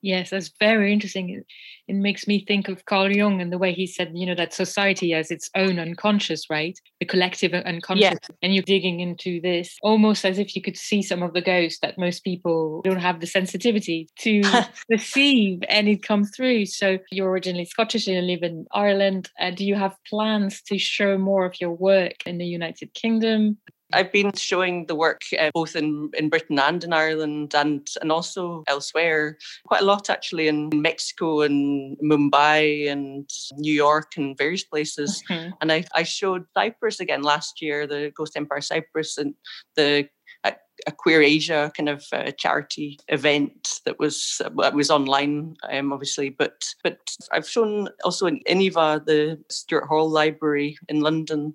Yes, 0.03 0.31
that's 0.31 0.51
very 0.59 0.93
interesting. 0.93 1.31
It, 1.31 1.47
it, 1.87 1.95
makes 1.95 2.27
me 2.27 2.45
think 2.47 2.69
of 2.69 2.85
Carl 2.87 3.13
Jung 3.13 3.41
and 3.43 3.53
the 3.53 3.59
way 3.59 3.73
he 3.73 3.87
said, 3.87 4.13
you 4.15 4.25
know, 4.25 4.35
that 4.35 4.55
society 4.55 5.11
has 5.11 5.31
its 5.31 5.51
own 5.55 5.79
unconscious, 5.79 6.49
right? 6.49 6.79
The 7.01 7.07
collective 7.07 7.53
unconscious. 7.53 8.05
Yeah. 8.05 8.37
And 8.43 8.55
you're 8.55 8.63
digging 8.63 9.01
into 9.01 9.41
this 9.43 9.77
almost 9.83 10.25
as 10.25 10.39
if 10.39 10.57
you 10.57 10.63
could 10.63 10.77
see 10.77 11.03
some 11.03 11.23
of 11.23 11.35
the 11.35 11.43
ghosts 11.43 11.81
that 11.81 11.99
most 11.99 12.25
people 12.25 12.81
don't 12.83 13.01
have 13.01 13.21
the 13.21 13.27
sensitivity 13.27 14.09
to 14.21 14.43
perceive 14.91 15.61
and 15.69 15.89
it 15.89 16.03
comes 16.03 16.31
through. 16.35 16.67
So 16.67 16.99
you're 17.11 17.31
originally 17.31 17.67
Scottish 17.67 18.07
and 18.07 18.17
you 18.17 18.23
live 18.23 18.43
in 18.43 18.67
Ireland. 18.73 19.29
Uh, 19.39 19.51
do 19.51 19.67
you 19.67 19.75
have 19.75 19.97
plans 20.09 20.63
to 20.63 20.79
show 20.79 21.19
more 21.19 21.45
of 21.45 21.61
your 21.61 21.73
work 21.73 22.27
in 22.27 22.39
the 22.39 22.47
United 22.47 22.95
Kingdom? 22.95 23.59
I've 23.93 24.13
been 24.13 24.33
showing 24.35 24.87
the 24.87 24.95
work 24.95 25.23
uh, 25.39 25.51
both 25.55 25.77
in, 25.77 26.11
in 26.15 26.29
Britain 26.29 26.59
and 26.59 26.83
in 26.85 26.93
Ireland 26.93 27.55
and, 27.55 27.87
and 28.01 28.13
also 28.13 28.65
elsewhere, 28.67 29.39
quite 29.67 29.83
a 29.83 29.85
lot 29.85 30.11
actually 30.11 30.49
in 30.49 30.71
Mexico 30.75 31.43
and 31.43 31.97
Mumbai 31.99 32.91
and 32.91 33.29
New 33.57 33.73
York 33.73 34.13
and 34.17 34.37
various 34.37 34.65
places. 34.65 35.23
Mm-hmm. 35.29 35.51
And 35.61 35.73
I, 35.73 35.85
I 35.95 36.03
showed 36.03 36.45
Cyprus 36.55 37.01
again 37.01 37.23
last 37.23 37.61
year, 37.63 37.87
the 37.87 38.13
Ghost 38.15 38.37
Empire 38.37 38.61
Cyprus, 38.61 39.19
and 39.19 39.35
the 39.77 40.09
a, 40.45 40.55
a 40.87 40.93
Queer 40.93 41.23
Asia 41.23 41.73
kind 41.77 41.89
of 41.89 42.05
uh, 42.13 42.31
charity 42.33 42.99
event 43.09 43.81
that 43.85 43.99
was 43.99 44.41
uh, 44.45 44.71
was 44.73 44.91
online, 44.91 45.57
um, 45.71 45.93
obviously. 45.93 46.31
But 46.31 46.65
but 46.83 46.99
I've 47.33 47.49
shown 47.49 47.89
also 48.05 48.27
in 48.27 48.41
Iniva, 48.47 49.03
the 49.05 49.39
Stuart 49.51 49.87
Hall 49.87 50.09
Library 50.09 50.79
in 50.89 51.01
London, 51.01 51.55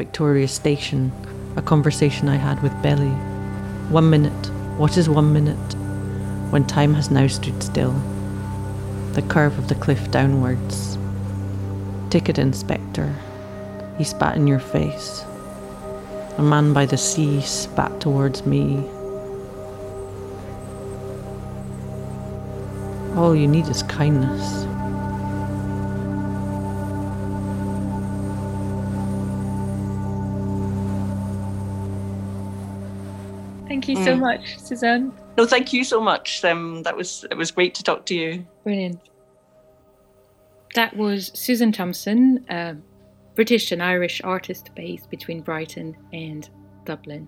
Victoria 0.00 0.48
Station, 0.48 1.12
a 1.56 1.60
conversation 1.60 2.26
I 2.26 2.36
had 2.36 2.62
with 2.62 2.72
Belly. 2.82 3.14
One 3.90 4.08
minute. 4.08 4.46
What 4.78 4.96
is 4.96 5.10
one 5.10 5.30
minute? 5.30 5.74
When 6.48 6.66
time 6.66 6.94
has 6.94 7.10
now 7.10 7.26
stood 7.26 7.62
still. 7.62 7.92
The 9.12 9.20
curve 9.20 9.58
of 9.58 9.68
the 9.68 9.74
cliff 9.74 10.10
downwards. 10.10 10.96
Ticket 12.08 12.38
inspector. 12.38 13.14
He 13.98 14.04
spat 14.04 14.36
in 14.36 14.46
your 14.46 14.58
face. 14.58 15.22
A 16.38 16.42
man 16.42 16.72
by 16.72 16.86
the 16.86 16.96
sea 16.96 17.42
spat 17.42 18.00
towards 18.00 18.46
me. 18.46 18.82
All 23.16 23.36
you 23.36 23.46
need 23.46 23.68
is 23.68 23.82
kindness. 23.82 24.69
Thank 33.80 33.98
you 33.98 34.04
so 34.04 34.14
mm. 34.14 34.20
much, 34.20 34.58
Suzanne. 34.58 35.10
No, 35.38 35.46
thank 35.46 35.72
you 35.72 35.84
so 35.84 36.02
much. 36.02 36.44
Um, 36.44 36.82
that 36.82 36.94
was 36.94 37.24
it 37.30 37.34
was 37.34 37.50
great 37.50 37.74
to 37.76 37.82
talk 37.82 38.04
to 38.06 38.14
you. 38.14 38.46
Brilliant. 38.62 39.00
That 40.74 40.94
was 40.94 41.30
Susan 41.32 41.72
Thomson, 41.72 42.44
a 42.50 42.76
British 43.34 43.72
and 43.72 43.82
Irish 43.82 44.20
artist 44.22 44.68
based 44.74 45.08
between 45.08 45.40
Brighton 45.40 45.96
and 46.12 46.46
Dublin. 46.84 47.26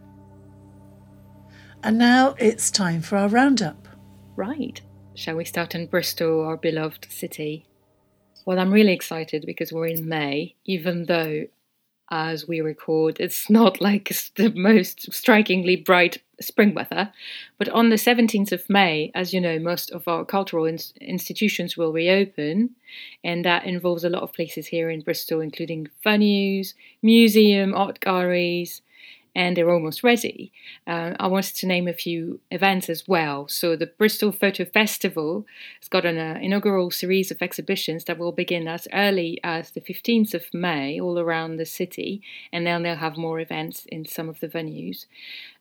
And 1.82 1.97
now 1.97 2.35
it's 2.38 2.71
time 2.71 3.00
for 3.00 3.16
our 3.16 3.28
roundup. 3.28 3.88
Right. 4.37 4.78
shall 5.14 5.37
we 5.37 5.47
start 5.47 5.75
in 5.75 5.87
Bristol, 5.87 6.42
our 6.42 6.59
beloved 6.59 7.06
city? 7.11 7.66
Well, 8.44 8.59
I'm 8.59 8.73
really 8.73 8.92
excited 8.92 9.44
because 9.47 9.73
we're 9.73 9.87
in 9.87 10.06
May, 10.06 10.54
even 10.66 11.06
though 11.06 11.47
as 12.11 12.47
we 12.47 12.61
record, 12.61 13.18
it's 13.21 13.49
not 13.49 13.80
like 13.80 14.12
the 14.37 14.50
most 14.54 15.12
strikingly 15.12 15.76
bright 15.76 16.23
spring 16.40 16.75
weather. 16.75 17.12
But 17.59 17.68
on 17.71 17.88
the 17.88 17.97
17th 17.97 18.52
of 18.52 18.68
May, 18.68 19.11
as 19.14 19.32
you 19.32 19.40
know, 19.40 19.59
most 19.59 19.90
of 19.92 20.06
our 20.09 20.25
cultural 20.25 20.64
in- 20.64 20.78
institutions 21.00 21.76
will 21.76 21.92
reopen, 21.92 22.71
and 23.25 23.44
that 23.44 23.64
involves 23.64 24.04
a 24.04 24.11
lot 24.11 24.23
of 24.23 24.32
places 24.32 24.66
here 24.66 24.90
in 24.90 25.00
Bristol, 25.00 25.40
including 25.40 25.88
venues, 26.04 26.75
museum, 27.02 27.75
art 27.75 28.00
galleries, 28.00 28.82
and 29.35 29.57
they're 29.57 29.71
almost 29.71 30.03
ready. 30.03 30.53
Uh, 30.87 31.15
I 31.19 31.27
wanted 31.27 31.55
to 31.57 31.67
name 31.67 31.89
a 31.89 31.93
few 31.93 32.41
events 32.51 32.89
as 32.89 33.09
well. 33.09 33.49
So, 33.49 33.77
the 33.77 33.87
Bristol 33.87 34.33
Photo 34.33 34.65
Festival 34.65 35.47
has 35.81 35.89
got 35.89 36.05
an 36.05 36.19
uh, 36.19 36.39
inaugural 36.41 36.91
series 36.91 37.31
of 37.31 37.43
exhibitions 37.43 38.05
that 38.05 38.19
will 38.19 38.33
begin 38.33 38.69
as 38.69 38.89
early 38.93 39.41
as 39.43 39.71
the 39.71 39.81
15th 39.81 40.35
of 40.35 40.53
May 40.53 41.01
all 41.01 41.19
around 41.19 41.57
the 41.57 41.67
city, 41.67 42.23
and 42.53 42.67
then 42.67 42.83
they'll 42.83 42.97
have 42.97 43.17
more 43.17 43.41
events 43.41 43.87
in 43.87 44.05
some 44.05 44.29
of 44.29 44.41
the 44.41 44.49
venues. 44.49 45.07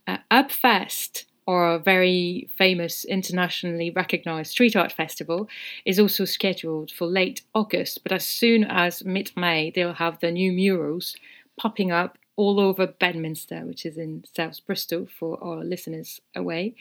Uh, 0.08 0.18
Upfest 0.30 1.26
or 1.48 1.74
a 1.74 1.80
very 1.80 2.50
famous 2.56 3.04
internationally 3.06 3.90
recognized 3.90 4.52
street 4.52 4.76
art 4.76 4.92
festival 4.92 5.50
is 5.86 6.00
also 6.00 6.24
scheduled 6.24 6.92
for 6.92 7.08
late 7.08 7.42
August, 7.54 8.04
but 8.04 8.12
as 8.12 8.26
soon 8.26 8.64
as 8.64 9.04
mid 9.04 9.32
May, 9.36 9.72
they'll 9.72 9.94
have 9.94 10.20
the 10.20 10.32
new 10.32 10.52
murals 10.52 11.16
popping 11.58 11.92
up 11.92 12.18
all 12.36 12.60
over 12.60 12.88
Bedminster, 12.88 13.66
which 13.66 13.86
is 13.86 13.98
in 13.98 14.24
South 14.36 14.66
Bristol 14.66 15.08
for 15.20 15.42
our 15.44 15.64
listeners 15.64 16.22
away. 16.36 16.76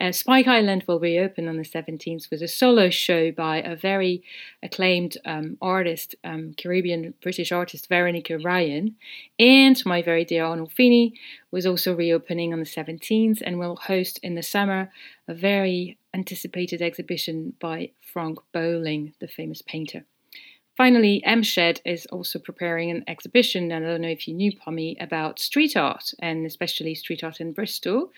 Uh, 0.00 0.12
Spike 0.12 0.48
Island 0.48 0.84
will 0.86 0.98
reopen 0.98 1.48
on 1.48 1.56
the 1.56 1.62
17th 1.62 2.30
with 2.30 2.42
a 2.42 2.48
solo 2.48 2.90
show 2.90 3.30
by 3.30 3.58
a 3.58 3.76
very 3.76 4.22
acclaimed 4.62 5.16
um, 5.24 5.58
artist, 5.60 6.14
um, 6.24 6.54
Caribbean 6.56 7.14
British 7.22 7.52
artist 7.52 7.88
Veronica 7.88 8.38
Ryan. 8.38 8.96
And 9.38 9.80
my 9.84 10.02
very 10.02 10.24
dear 10.24 10.44
Arnolfini 10.44 11.12
was 11.50 11.66
also 11.66 11.94
reopening 11.94 12.52
on 12.52 12.60
the 12.60 12.64
17th 12.64 13.42
and 13.44 13.58
will 13.58 13.76
host 13.76 14.18
in 14.22 14.34
the 14.34 14.42
summer 14.42 14.90
a 15.28 15.34
very 15.34 15.98
anticipated 16.14 16.80
exhibition 16.80 17.52
by 17.60 17.90
Frank 18.00 18.38
Bowling, 18.52 19.12
the 19.20 19.28
famous 19.28 19.60
painter. 19.62 20.06
Finally, 20.76 21.22
MShed 21.26 21.80
is 21.86 22.04
also 22.06 22.38
preparing 22.38 22.90
an 22.90 23.02
exhibition, 23.08 23.72
and 23.72 23.84
I 23.84 23.88
don't 23.88 24.02
know 24.02 24.08
if 24.08 24.28
you 24.28 24.34
knew, 24.34 24.54
Pommy, 24.54 24.96
about 25.00 25.38
street 25.38 25.76
art, 25.76 26.12
and 26.18 26.44
especially 26.44 26.94
street 26.94 27.24
art 27.24 27.40
in 27.40 27.52
Bristol. 27.52 28.12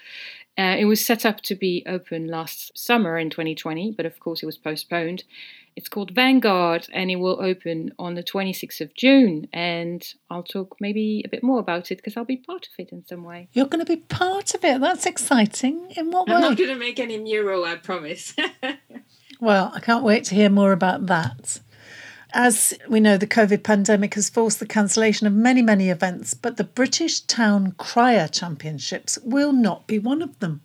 Uh, 0.59 0.75
it 0.77 0.87
was 0.87 1.05
set 1.05 1.25
up 1.25 1.41
to 1.43 1.55
be 1.55 1.85
open 1.87 2.27
last 2.27 2.77
summer 2.77 3.17
in 3.17 3.31
2020, 3.31 3.93
but 3.93 4.05
of 4.07 4.19
course 4.19 4.43
it 4.43 4.47
was 4.47 4.59
postponed. 4.59 5.23
It's 5.77 5.89
called 5.89 6.11
Vanguard, 6.11 6.89
and 6.93 7.13
it 7.13 7.17
will 7.17 7.41
open 7.41 7.93
on 7.97 8.15
the 8.15 8.25
26th 8.25 8.81
of 8.81 8.93
June. 8.95 9.47
And 9.53 10.05
I'll 10.29 10.43
talk 10.43 10.77
maybe 10.81 11.23
a 11.25 11.29
bit 11.29 11.45
more 11.45 11.61
about 11.61 11.93
it 11.93 11.99
because 11.99 12.17
I'll 12.17 12.25
be 12.25 12.39
part 12.39 12.67
of 12.67 12.73
it 12.77 12.91
in 12.91 13.07
some 13.07 13.23
way. 13.23 13.49
You're 13.53 13.67
going 13.67 13.87
to 13.87 13.97
be 13.97 14.03
part 14.03 14.57
of 14.57 14.65
it. 14.65 14.81
That's 14.81 15.07
exciting. 15.07 15.93
In 15.97 16.11
what 16.11 16.27
way 16.27 16.35
I'm 16.35 16.41
not 16.41 16.57
going 16.57 16.71
to 16.71 16.75
make 16.75 16.99
any 16.99 17.19
mural, 17.19 17.65
I 17.65 17.77
promise. 17.77 18.35
Well, 19.41 19.71
I 19.73 19.81
can't 19.81 20.03
wait 20.03 20.25
to 20.25 20.35
hear 20.35 20.51
more 20.51 20.73
about 20.73 21.07
that. 21.07 21.61
As 22.41 22.73
we 22.89 23.01
know, 23.01 23.17
the 23.17 23.27
COVID 23.27 23.65
pandemic 23.65 24.15
has 24.15 24.31
forced 24.31 24.61
the 24.61 24.67
cancellation 24.67 25.27
of 25.27 25.33
many, 25.33 25.61
many 25.61 25.89
events, 25.89 26.35
but 26.35 26.57
the 26.57 26.63
British 26.63 27.19
Town 27.23 27.73
Crier 27.73 28.29
Championships 28.29 29.19
will 29.25 29.53
not 29.53 29.89
be 29.89 29.99
one 29.99 30.23
of 30.23 30.39
them. 30.39 30.61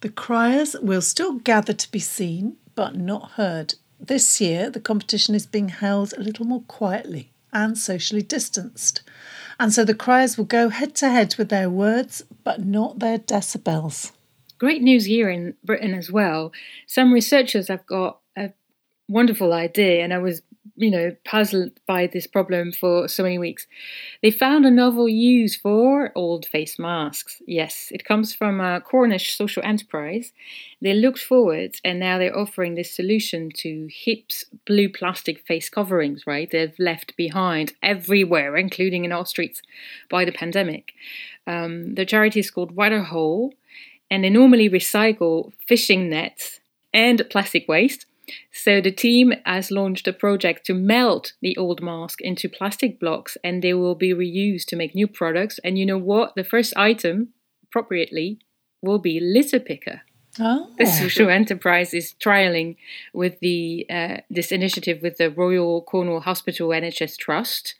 The 0.00 0.08
criers 0.08 0.74
will 0.80 1.02
still 1.02 1.34
gather 1.34 1.74
to 1.74 1.90
be 1.90 1.98
seen, 1.98 2.56
but 2.74 2.96
not 2.96 3.32
heard. 3.32 3.74
This 4.00 4.40
year, 4.40 4.70
the 4.70 4.80
competition 4.80 5.34
is 5.34 5.44
being 5.44 5.68
held 5.68 6.14
a 6.14 6.22
little 6.22 6.46
more 6.46 6.62
quietly 6.62 7.32
and 7.52 7.76
socially 7.76 8.22
distanced. 8.22 9.02
And 9.60 9.74
so 9.74 9.84
the 9.84 9.92
criers 9.92 10.38
will 10.38 10.46
go 10.46 10.70
head 10.70 10.94
to 10.96 11.10
head 11.10 11.34
with 11.36 11.50
their 11.50 11.68
words, 11.68 12.22
but 12.44 12.64
not 12.64 13.00
their 13.00 13.18
decibels. 13.18 14.12
Great 14.56 14.80
news 14.80 15.04
here 15.04 15.28
in 15.28 15.54
Britain 15.62 15.92
as 15.92 16.10
well. 16.10 16.50
Some 16.86 17.12
researchers 17.12 17.68
have 17.68 17.84
got 17.84 18.20
a 18.38 18.54
wonderful 19.06 19.52
idea, 19.52 20.02
and 20.02 20.14
I 20.14 20.18
was 20.18 20.40
you 20.78 20.90
know, 20.90 21.14
puzzled 21.24 21.72
by 21.86 22.06
this 22.06 22.26
problem 22.26 22.70
for 22.70 23.08
so 23.08 23.24
many 23.24 23.36
weeks. 23.36 23.66
They 24.22 24.30
found 24.30 24.64
a 24.64 24.70
novel 24.70 25.08
use 25.08 25.56
for 25.56 26.12
old 26.14 26.46
face 26.46 26.78
masks. 26.78 27.42
Yes, 27.46 27.88
it 27.90 28.04
comes 28.04 28.34
from 28.34 28.60
a 28.60 28.80
Cornish 28.80 29.36
social 29.36 29.62
enterprise. 29.64 30.32
They 30.80 30.94
looked 30.94 31.18
forward 31.18 31.76
and 31.84 31.98
now 31.98 32.18
they're 32.18 32.36
offering 32.36 32.76
this 32.76 32.94
solution 32.94 33.50
to 33.56 33.88
HIP's 33.90 34.44
blue 34.66 34.88
plastic 34.88 35.44
face 35.46 35.68
coverings, 35.68 36.26
right? 36.26 36.48
They've 36.48 36.78
left 36.78 37.16
behind 37.16 37.72
everywhere, 37.82 38.56
including 38.56 39.04
in 39.04 39.12
our 39.12 39.26
streets, 39.26 39.60
by 40.08 40.24
the 40.24 40.32
pandemic. 40.32 40.92
Um, 41.46 41.96
the 41.96 42.06
charity 42.06 42.38
is 42.38 42.50
called 42.52 42.76
Waterhaul 42.76 43.52
and 44.10 44.22
they 44.22 44.30
normally 44.30 44.70
recycle 44.70 45.52
fishing 45.66 46.08
nets 46.08 46.60
and 46.94 47.28
plastic 47.30 47.66
waste 47.68 48.06
so 48.52 48.80
the 48.80 48.92
team 48.92 49.32
has 49.44 49.70
launched 49.70 50.08
a 50.08 50.12
project 50.12 50.66
to 50.66 50.74
melt 50.74 51.32
the 51.40 51.56
old 51.56 51.82
mask 51.82 52.20
into 52.20 52.48
plastic 52.48 52.98
blocks 53.00 53.36
and 53.42 53.62
they 53.62 53.74
will 53.74 53.94
be 53.94 54.12
reused 54.12 54.66
to 54.66 54.76
make 54.76 54.94
new 54.94 55.06
products. 55.06 55.58
And 55.64 55.78
you 55.78 55.86
know 55.86 55.98
what? 55.98 56.34
The 56.34 56.44
first 56.44 56.76
item, 56.76 57.28
appropriately, 57.64 58.40
will 58.82 58.98
be 58.98 59.20
litter 59.20 59.60
picker. 59.60 60.02
Oh. 60.40 60.70
The 60.78 60.86
social 60.86 61.28
enterprise 61.30 61.92
is 61.92 62.14
trialing 62.20 62.76
with 63.12 63.40
the 63.40 63.86
uh, 63.90 64.18
this 64.30 64.52
initiative 64.52 65.02
with 65.02 65.16
the 65.16 65.30
Royal 65.30 65.82
Cornwall 65.82 66.20
Hospital 66.20 66.68
NHS 66.68 67.16
Trust, 67.16 67.74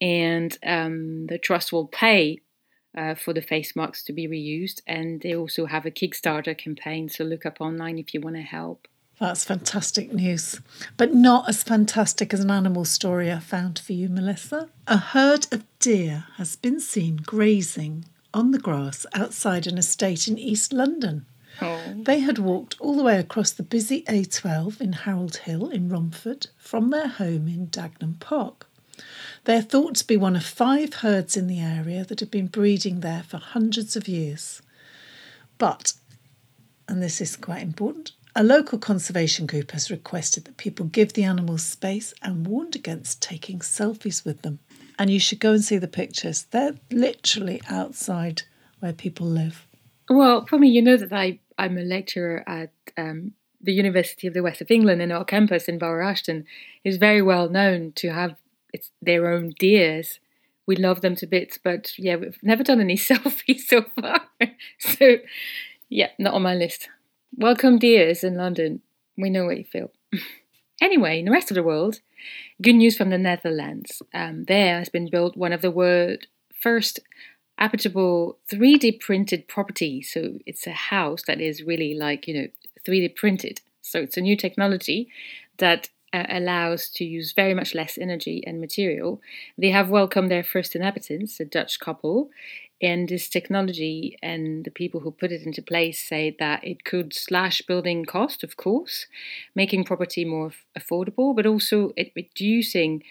and 0.00 0.56
um, 0.64 1.26
the 1.26 1.38
trust 1.38 1.72
will 1.72 1.88
pay 1.88 2.38
uh, 2.96 3.14
for 3.14 3.32
the 3.32 3.42
face 3.42 3.74
masks 3.74 4.04
to 4.04 4.12
be 4.12 4.28
reused, 4.28 4.80
and 4.86 5.22
they 5.22 5.34
also 5.34 5.66
have 5.66 5.84
a 5.84 5.90
Kickstarter 5.90 6.56
campaign. 6.56 7.08
So 7.08 7.24
look 7.24 7.44
up 7.44 7.60
online 7.60 7.98
if 7.98 8.14
you 8.14 8.20
want 8.20 8.36
to 8.36 8.42
help. 8.42 8.86
That's 9.22 9.44
fantastic 9.44 10.12
news, 10.12 10.60
but 10.96 11.14
not 11.14 11.48
as 11.48 11.62
fantastic 11.62 12.34
as 12.34 12.40
an 12.40 12.50
animal 12.50 12.84
story 12.84 13.30
I 13.30 13.38
found 13.38 13.78
for 13.78 13.92
you, 13.92 14.08
Melissa. 14.08 14.68
A 14.88 14.96
herd 14.96 15.46
of 15.52 15.62
deer 15.78 16.24
has 16.38 16.56
been 16.56 16.80
seen 16.80 17.18
grazing 17.18 18.06
on 18.34 18.50
the 18.50 18.58
grass 18.58 19.06
outside 19.14 19.68
an 19.68 19.78
estate 19.78 20.26
in 20.26 20.36
East 20.38 20.72
London. 20.72 21.24
Oh. 21.60 21.94
They 21.98 22.18
had 22.18 22.38
walked 22.40 22.74
all 22.80 22.96
the 22.96 23.04
way 23.04 23.16
across 23.16 23.52
the 23.52 23.62
busy 23.62 24.02
A12 24.08 24.80
in 24.80 24.92
Harold 24.92 25.36
Hill 25.36 25.68
in 25.68 25.88
Romford 25.88 26.48
from 26.58 26.90
their 26.90 27.06
home 27.06 27.46
in 27.46 27.66
Dagnam 27.66 28.14
Park. 28.18 28.66
They 29.44 29.54
are 29.54 29.62
thought 29.62 29.94
to 29.94 30.06
be 30.08 30.16
one 30.16 30.34
of 30.34 30.44
five 30.44 30.94
herds 30.94 31.36
in 31.36 31.46
the 31.46 31.60
area 31.60 32.04
that 32.04 32.18
have 32.18 32.32
been 32.32 32.48
breeding 32.48 33.02
there 33.02 33.22
for 33.22 33.36
hundreds 33.36 33.94
of 33.94 34.08
years. 34.08 34.62
But, 35.58 35.92
and 36.88 37.00
this 37.00 37.20
is 37.20 37.36
quite 37.36 37.62
important, 37.62 38.10
a 38.34 38.42
local 38.42 38.78
conservation 38.78 39.46
group 39.46 39.72
has 39.72 39.90
requested 39.90 40.44
that 40.44 40.56
people 40.56 40.86
give 40.86 41.12
the 41.12 41.24
animals 41.24 41.62
space 41.62 42.14
and 42.22 42.46
warned 42.46 42.74
against 42.74 43.20
taking 43.20 43.58
selfies 43.58 44.24
with 44.24 44.42
them. 44.42 44.58
And 44.98 45.10
you 45.10 45.20
should 45.20 45.40
go 45.40 45.52
and 45.52 45.62
see 45.62 45.78
the 45.78 45.88
pictures. 45.88 46.46
They're 46.50 46.74
literally 46.90 47.60
outside 47.68 48.42
where 48.80 48.92
people 48.92 49.26
live. 49.26 49.66
Well, 50.08 50.46
for 50.46 50.58
me, 50.58 50.68
you 50.68 50.82
know 50.82 50.96
that 50.96 51.12
I, 51.12 51.40
I'm 51.58 51.76
a 51.76 51.82
lecturer 51.82 52.42
at 52.46 52.72
um, 52.96 53.32
the 53.60 53.72
University 53.72 54.26
of 54.26 54.34
the 54.34 54.42
West 54.42 54.60
of 54.60 54.70
England, 54.70 55.00
and 55.00 55.12
our 55.12 55.24
campus 55.24 55.64
in 55.64 55.78
Bower 55.78 56.02
Ashton 56.02 56.44
is 56.84 56.96
very 56.96 57.22
well 57.22 57.48
known 57.48 57.92
to 57.96 58.12
have 58.12 58.36
its, 58.72 58.90
their 59.00 59.28
own 59.28 59.54
deers. 59.58 60.20
We 60.66 60.76
love 60.76 61.00
them 61.00 61.16
to 61.16 61.26
bits, 61.26 61.58
but 61.62 61.92
yeah, 61.98 62.16
we've 62.16 62.38
never 62.42 62.62
done 62.62 62.80
any 62.80 62.96
selfies 62.96 63.60
so 63.60 63.84
far. 64.00 64.22
so, 64.78 65.16
yeah, 65.88 66.08
not 66.18 66.34
on 66.34 66.42
my 66.42 66.54
list. 66.54 66.88
Welcome, 67.36 67.78
dears, 67.78 68.22
in 68.22 68.36
London. 68.36 68.82
We 69.16 69.30
know 69.30 69.46
what 69.46 69.56
you 69.56 69.64
feel. 69.64 69.90
anyway, 70.82 71.18
in 71.18 71.24
the 71.24 71.30
rest 71.30 71.50
of 71.50 71.54
the 71.54 71.62
world, 71.62 72.00
good 72.60 72.74
news 72.74 72.94
from 72.94 73.08
the 73.08 73.16
Netherlands. 73.16 74.02
Um, 74.12 74.44
there 74.44 74.78
has 74.78 74.90
been 74.90 75.08
built 75.08 75.34
one 75.34 75.54
of 75.54 75.62
the 75.62 75.70
world's 75.70 76.26
first 76.60 77.00
habitable 77.56 78.38
3D 78.52 79.00
printed 79.00 79.48
properties. 79.48 80.10
So 80.12 80.40
it's 80.44 80.66
a 80.66 80.72
house 80.72 81.22
that 81.26 81.40
is 81.40 81.62
really 81.62 81.94
like, 81.94 82.28
you 82.28 82.34
know, 82.34 82.48
3D 82.86 83.16
printed. 83.16 83.62
So 83.80 84.00
it's 84.00 84.18
a 84.18 84.20
new 84.20 84.36
technology 84.36 85.08
that 85.56 85.88
uh, 86.12 86.26
allows 86.28 86.90
to 86.90 87.04
use 87.04 87.32
very 87.32 87.54
much 87.54 87.74
less 87.74 87.96
energy 87.96 88.44
and 88.46 88.60
material. 88.60 89.22
They 89.56 89.70
have 89.70 89.88
welcomed 89.88 90.30
their 90.30 90.44
first 90.44 90.76
inhabitants, 90.76 91.40
a 91.40 91.46
Dutch 91.46 91.80
couple, 91.80 92.28
and 92.82 93.08
this 93.08 93.28
technology 93.28 94.18
and 94.22 94.64
the 94.64 94.70
people 94.70 95.00
who 95.00 95.12
put 95.12 95.30
it 95.30 95.46
into 95.46 95.62
place 95.62 96.00
say 96.00 96.34
that 96.40 96.64
it 96.64 96.84
could 96.84 97.14
slash 97.14 97.62
building 97.62 98.04
cost, 98.04 98.42
of 98.42 98.56
course, 98.56 99.06
making 99.54 99.84
property 99.84 100.24
more 100.24 100.50
affordable, 100.76 101.34
but 101.34 101.46
also 101.46 101.92
it 101.96 102.10
reducing 102.16 103.02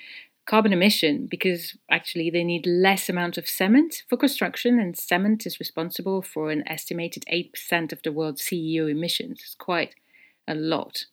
carbon 0.45 0.73
emission 0.73 1.27
because 1.27 1.77
actually 1.89 2.29
they 2.29 2.43
need 2.43 2.65
less 2.67 3.07
amount 3.07 3.37
of 3.37 3.47
cement 3.47 4.03
for 4.09 4.17
construction 4.17 4.79
and 4.79 4.97
cement 4.97 5.45
is 5.45 5.59
responsible 5.59 6.21
for 6.21 6.51
an 6.51 6.67
estimated 6.67 7.23
8% 7.31 7.93
of 7.93 8.01
the 8.03 8.11
world's 8.11 8.41
CEO 8.41 8.91
emissions. 8.91 9.39
It's 9.45 9.55
quite 9.55 9.95
a 10.47 10.55
lot. 10.55 11.05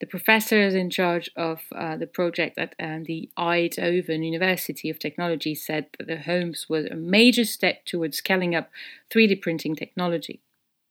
The 0.00 0.06
professors 0.06 0.74
in 0.74 0.90
charge 0.90 1.30
of 1.36 1.62
uh, 1.74 1.96
the 1.96 2.06
project 2.06 2.58
at 2.58 2.74
uh, 2.78 2.98
the 3.04 3.30
Eindhoven 3.38 4.24
University 4.24 4.90
of 4.90 4.98
Technology 4.98 5.54
said 5.54 5.86
that 5.98 6.06
the 6.06 6.18
homes 6.18 6.66
were 6.68 6.86
a 6.90 6.96
major 6.96 7.44
step 7.44 7.84
towards 7.84 8.18
scaling 8.18 8.54
up 8.54 8.70
3D 9.10 9.40
printing 9.40 9.76
technology. 9.76 10.40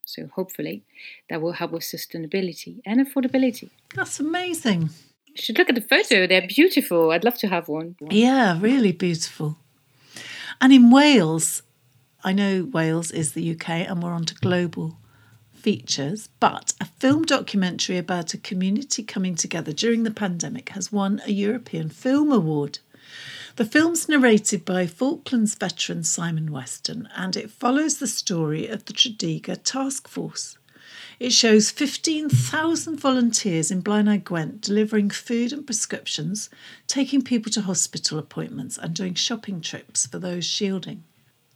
So 0.05 0.27
hopefully 0.27 0.83
that 1.29 1.41
will 1.41 1.53
help 1.53 1.71
with 1.71 1.83
sustainability 1.83 2.81
and 2.85 3.05
affordability. 3.05 3.69
That's 3.95 4.19
amazing. 4.19 4.89
You 5.27 5.41
should 5.41 5.57
look 5.57 5.69
at 5.69 5.75
the 5.75 5.81
photo. 5.81 6.27
They're 6.27 6.47
beautiful. 6.47 7.11
I'd 7.11 7.23
love 7.23 7.37
to 7.39 7.47
have 7.47 7.67
one. 7.67 7.95
Yeah, 8.09 8.59
really 8.59 8.91
beautiful. 8.91 9.57
And 10.61 10.71
in 10.71 10.91
Wales, 10.91 11.63
I 12.23 12.33
know 12.33 12.69
Wales 12.71 13.11
is 13.11 13.33
the 13.33 13.51
UK 13.51 13.69
and 13.69 14.01
we're 14.01 14.13
on 14.13 14.25
to 14.25 14.35
global 14.35 14.97
features, 15.63 16.27
but 16.41 16.73
a 16.81 16.85
film 16.85 17.23
documentary 17.23 17.97
about 17.97 18.33
a 18.33 18.37
community 18.37 19.01
coming 19.01 19.33
together 19.33 19.71
during 19.71 20.03
the 20.03 20.11
pandemic 20.11 20.69
has 20.69 20.91
won 20.91 21.21
a 21.25 21.31
European 21.31 21.87
Film 21.87 22.33
Award. 22.33 22.79
The 23.55 23.63
film's 23.63 24.09
narrated 24.09 24.65
by 24.65 24.87
Falklands 24.87 25.55
veteran 25.55 26.03
Simon 26.03 26.51
Weston 26.51 27.07
and 27.15 27.37
it 27.37 27.49
follows 27.49 27.99
the 27.99 28.07
story 28.07 28.67
of 28.67 28.85
the 28.85 28.93
Tredegar 28.93 29.55
Task 29.63 30.09
Force. 30.09 30.57
It 31.17 31.31
shows 31.31 31.71
15,000 31.71 32.99
volunteers 32.99 33.71
in 33.71 33.81
Blaenau 33.81 34.21
Gwent 34.21 34.59
delivering 34.59 35.11
food 35.11 35.53
and 35.53 35.65
prescriptions, 35.65 36.49
taking 36.87 37.21
people 37.21 37.51
to 37.53 37.61
hospital 37.61 38.19
appointments, 38.19 38.77
and 38.77 38.93
doing 38.93 39.13
shopping 39.13 39.61
trips 39.61 40.05
for 40.05 40.19
those 40.19 40.43
shielding. 40.43 41.03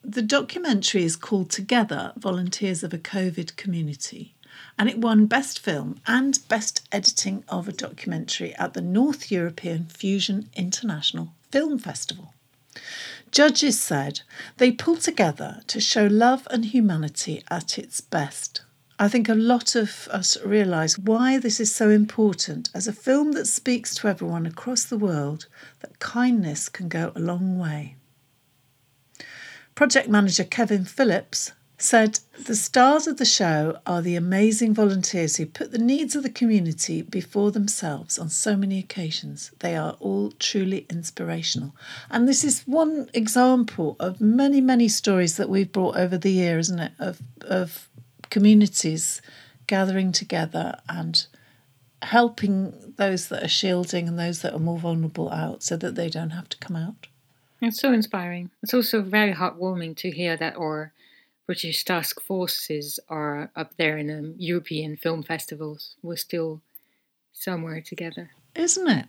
The 0.03 0.21
documentary 0.21 1.03
is 1.03 1.15
called 1.15 1.49
Together 1.49 2.13
Volunteers 2.17 2.83
of 2.83 2.93
a 2.93 2.99
COVID 2.99 3.55
Community, 3.55 4.35
and 4.77 4.87
it 4.87 4.99
won 4.99 5.25
Best 5.25 5.59
Film 5.59 5.99
and 6.05 6.39
Best 6.47 6.87
Editing 6.91 7.43
of 7.49 7.67
a 7.67 7.73
Documentary 7.73 8.53
at 8.55 8.73
the 8.73 8.81
North 8.81 9.31
European 9.31 9.85
Fusion 9.85 10.49
International 10.55 11.33
Film 11.51 11.79
Festival. 11.79 12.33
Judges 13.31 13.81
said 13.81 14.21
they 14.57 14.71
pull 14.71 14.97
together 14.97 15.61
to 15.67 15.81
show 15.81 16.05
love 16.05 16.47
and 16.51 16.65
humanity 16.65 17.43
at 17.49 17.77
its 17.77 17.99
best. 17.99 18.61
I 18.99 19.09
think 19.09 19.27
a 19.27 19.35
lot 19.35 19.75
of 19.75 20.07
us 20.11 20.37
realise 20.45 20.97
why 20.97 21.37
this 21.37 21.59
is 21.59 21.75
so 21.75 21.89
important 21.89 22.69
as 22.73 22.87
a 22.87 22.93
film 22.93 23.33
that 23.33 23.45
speaks 23.45 23.93
to 23.95 24.07
everyone 24.07 24.45
across 24.45 24.85
the 24.85 24.97
world 24.97 25.47
that 25.81 25.99
kindness 25.99 26.69
can 26.69 26.87
go 26.87 27.11
a 27.15 27.19
long 27.19 27.59
way. 27.59 27.96
Project 29.77 30.09
manager 30.09 30.43
Kevin 30.43 30.85
Phillips 30.85 31.51
said 31.77 32.19
the 32.47 32.55
stars 32.55 33.05
of 33.05 33.17
the 33.17 33.25
show 33.25 33.77
are 33.85 34.01
the 34.01 34.15
amazing 34.15 34.73
volunteers 34.73 35.35
who 35.35 35.45
put 35.45 35.71
the 35.71 35.77
needs 35.77 36.15
of 36.15 36.23
the 36.23 36.31
community 36.31 37.03
before 37.03 37.51
themselves 37.51 38.17
on 38.17 38.27
so 38.27 38.57
many 38.57 38.79
occasions. 38.79 39.51
They 39.59 39.75
are 39.75 39.95
all 39.99 40.31
truly 40.39 40.87
inspirational. 40.89 41.75
And 42.09 42.27
this 42.27 42.43
is 42.43 42.63
one 42.63 43.11
example 43.13 43.95
of 43.99 44.19
many, 44.19 44.61
many 44.61 44.87
stories 44.87 45.37
that 45.37 45.47
we've 45.47 45.71
brought 45.71 45.95
over 45.95 46.17
the 46.17 46.31
year, 46.31 46.57
isn't 46.57 46.79
it? 46.79 46.93
Of, 46.97 47.21
of 47.41 47.87
communities 48.31 49.21
gathering 49.67 50.11
together 50.11 50.79
and 50.89 51.23
helping 52.01 52.95
those 52.97 53.27
that 53.27 53.43
are 53.43 53.47
shielding 53.47 54.07
and 54.07 54.17
those 54.17 54.41
that 54.41 54.55
are 54.55 54.59
more 54.59 54.79
vulnerable 54.79 55.31
out 55.31 55.61
so 55.61 55.77
that 55.77 55.93
they 55.93 56.09
don't 56.09 56.31
have 56.31 56.49
to 56.49 56.57
come 56.57 56.75
out. 56.75 57.05
It's 57.61 57.79
so 57.79 57.91
inspiring. 57.91 58.51
It's 58.61 58.73
also 58.73 59.01
very 59.01 59.33
heartwarming 59.33 59.95
to 59.97 60.11
hear 60.11 60.37
that 60.37 60.57
our 60.57 60.93
British 61.47 61.83
task 61.85 62.21
forces 62.21 62.99
are 63.09 63.49
up 63.55 63.75
there 63.77 63.97
in 63.97 64.07
the 64.07 64.35
European 64.37 64.95
film 64.95 65.23
festivals. 65.23 65.95
We're 66.03 66.17
still 66.17 66.61
somewhere 67.33 67.81
together. 67.81 68.31
Isn't 68.53 68.87
it? 68.87 69.05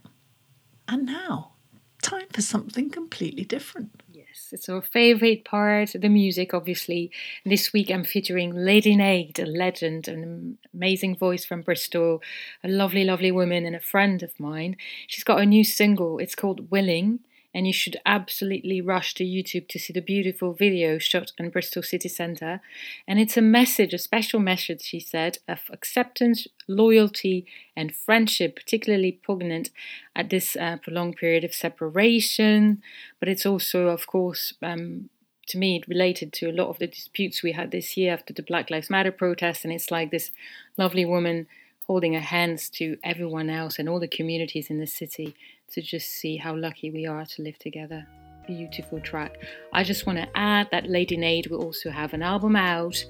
And 0.87 1.05
now, 1.05 1.53
time 2.01 2.29
for 2.33 2.41
something 2.41 2.91
completely 2.91 3.45
different. 3.45 4.03
Yes, 4.11 4.49
it's 4.53 4.69
our 4.69 4.81
favourite 4.81 5.45
part, 5.45 5.95
the 5.95 6.09
music, 6.09 6.55
obviously. 6.55 7.11
This 7.45 7.73
week 7.73 7.91
I'm 7.91 8.05
featuring 8.05 8.55
Lady 8.55 8.97
Nade, 8.97 9.39
a 9.39 9.47
legend, 9.47 10.09
an 10.09 10.59
amazing 10.73 11.17
voice 11.17 11.45
from 11.45 11.63
Bristol, 11.63 12.23
a 12.65 12.69
lovely, 12.69 13.05
lovely 13.05 13.33
woman, 13.33 13.67
and 13.67 13.77
a 13.77 13.81
friend 13.81 14.23
of 14.23 14.39
mine. 14.39 14.77
She's 15.07 15.25
got 15.25 15.41
a 15.41 15.47
new 15.47 15.65
single. 15.65 16.19
It's 16.19 16.35
called 16.35 16.71
Willing 16.71 17.21
and 17.55 17.67
you 17.67 17.73
should 17.73 17.97
absolutely 18.05 18.81
rush 18.81 19.15
to 19.15 19.25
YouTube 19.25 19.69
to 19.69 19.79
see 19.79 19.93
the 19.93 20.03
beautiful 20.03 20.53
video 20.53 20.99
shot 20.99 21.33
in 21.39 21.51
Bristol 21.51 21.83
City 21.83 22.09
Centre. 22.09 22.61
And 23.07 23.19
it's 23.19 23.37
a 23.37 23.43
message, 23.43 23.95
a 23.95 23.99
special 23.99 24.39
message, 24.39 24.83
she 24.83 25.01
said, 25.01 25.39
of 25.49 25.61
acceptance, 25.71 26.47
loyalty, 26.67 27.47
and 27.75 27.95
friendship, 27.95 28.55
particularly 28.57 29.21
poignant 29.25 29.71
at 30.15 30.31
this 30.31 30.57
uh, 30.57 30.77
prolonged 30.83 31.17
period 31.17 31.43
of 31.43 31.55
separation. 31.55 32.83
But 33.19 33.29
it's 33.29 33.47
also, 33.47 33.89
of 33.89 34.07
course, 34.07 34.53
um, 34.63 35.09
to 35.49 35.59
me, 35.59 35.77
it 35.77 35.89
related 35.89 36.35
to 36.35 36.51
a 36.51 36.53
lot 36.53 36.69
of 36.69 36.79
the 36.79 36.87
disputes 36.87 37.43
we 37.43 37.53
had 37.53 37.71
this 37.71 37.97
year 37.97 38.13
after 38.13 38.35
the 38.35 38.43
Black 38.43 38.71
Lives 38.71 38.91
Matter 38.91 39.13
protests. 39.13 39.65
And 39.65 39.73
it's 39.73 39.91
like 39.91 40.11
this 40.11 40.31
lovely 40.77 41.07
woman 41.07 41.47
holding 41.87 42.13
her 42.13 42.21
hands 42.21 42.69
to 42.69 42.99
everyone 43.03 43.49
else 43.49 43.79
and 43.79 43.89
all 43.89 43.99
the 43.99 44.07
communities 44.07 44.69
in 44.69 44.79
the 44.79 44.87
city 44.87 45.35
to 45.73 45.83
just 45.83 46.09
see 46.09 46.37
how 46.37 46.55
lucky 46.57 46.91
we 46.91 47.07
are 47.07 47.25
to 47.27 47.43
live 47.43 47.59
together. 47.59 48.07
Beautiful 48.47 49.01
track. 49.01 49.37
I 49.73 49.85
just 49.85 50.07
want 50.07 50.19
to 50.19 50.29
add 50.35 50.69
that 50.71 50.89
Lady 50.89 51.17
Nade 51.17 51.49
will 51.49 51.63
also 51.63 51.91
have 51.91 52.15
an 52.15 52.23
album 52.23 52.57
out 52.57 53.05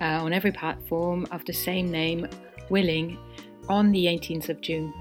uh, 0.00 0.22
on 0.22 0.32
every 0.32 0.52
platform 0.52 1.26
of 1.32 1.44
the 1.44 1.52
same 1.52 1.90
name, 1.90 2.28
Willing, 2.70 3.18
on 3.68 3.90
the 3.90 4.06
18th 4.06 4.48
of 4.48 4.60
June. 4.60 4.92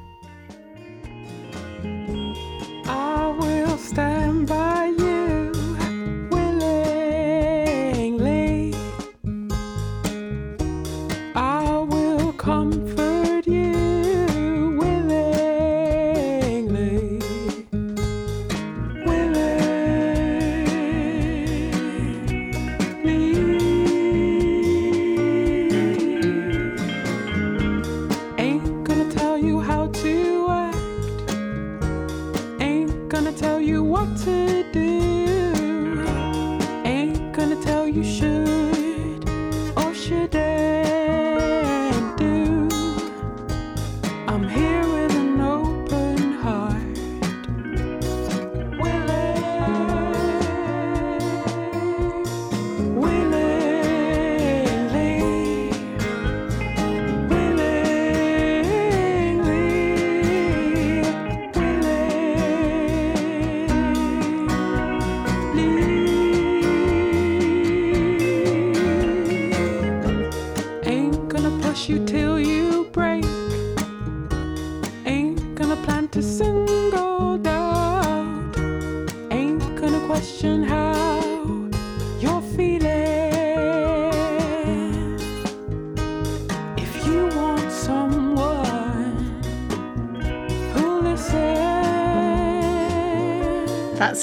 I 2.85 3.35
will 3.39 3.77
stand 3.77 4.47
by 4.47 4.72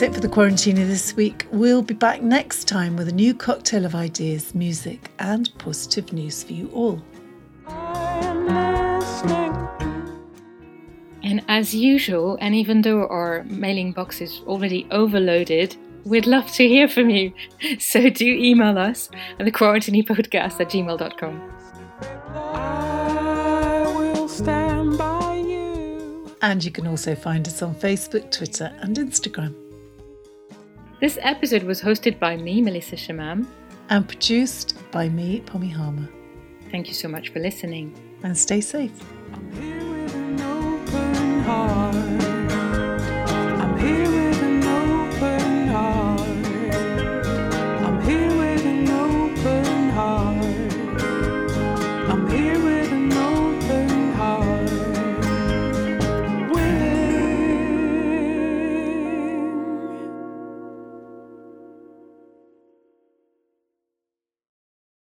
That's 0.00 0.12
it 0.12 0.14
for 0.14 0.26
the 0.26 0.34
Quarantini 0.34 0.86
this 0.86 1.14
week. 1.14 1.46
We'll 1.52 1.82
be 1.82 1.92
back 1.92 2.22
next 2.22 2.66
time 2.66 2.96
with 2.96 3.08
a 3.08 3.12
new 3.12 3.34
cocktail 3.34 3.84
of 3.84 3.94
ideas, 3.94 4.54
music, 4.54 5.10
and 5.18 5.50
positive 5.58 6.10
news 6.14 6.42
for 6.42 6.54
you 6.54 6.70
all. 6.72 7.02
And 11.22 11.44
as 11.48 11.74
usual, 11.74 12.38
and 12.40 12.54
even 12.54 12.80
though 12.80 13.06
our 13.08 13.44
mailing 13.44 13.92
box 13.92 14.22
is 14.22 14.40
already 14.46 14.86
overloaded, 14.90 15.76
we'd 16.06 16.26
love 16.26 16.50
to 16.52 16.66
hear 16.66 16.88
from 16.88 17.10
you. 17.10 17.34
So 17.78 18.08
do 18.08 18.24
email 18.24 18.78
us 18.78 19.10
at 19.38 19.44
the 19.44 19.52
quarantinepodcast 19.52 20.58
at 20.62 20.70
gmail.com. 20.70 21.42
I 22.34 23.84
will 23.94 24.28
And 26.40 26.64
you 26.64 26.70
can 26.70 26.86
also 26.86 27.14
find 27.14 27.46
us 27.46 27.60
on 27.60 27.74
Facebook, 27.74 28.30
Twitter, 28.30 28.72
and 28.80 28.96
Instagram. 28.96 29.69
This 31.00 31.18
episode 31.22 31.62
was 31.62 31.80
hosted 31.80 32.18
by 32.18 32.36
me, 32.36 32.60
Melissa 32.60 32.94
Chemam. 32.94 33.46
And 33.88 34.06
produced 34.06 34.76
by 34.90 35.08
me, 35.08 35.40
Pommy 35.40 35.70
Harmar. 35.70 36.10
Thank 36.70 36.88
you 36.88 36.94
so 36.94 37.08
much 37.08 37.30
for 37.30 37.40
listening. 37.40 37.94
And 38.22 38.36
stay 38.36 38.60
safe. 38.60 38.92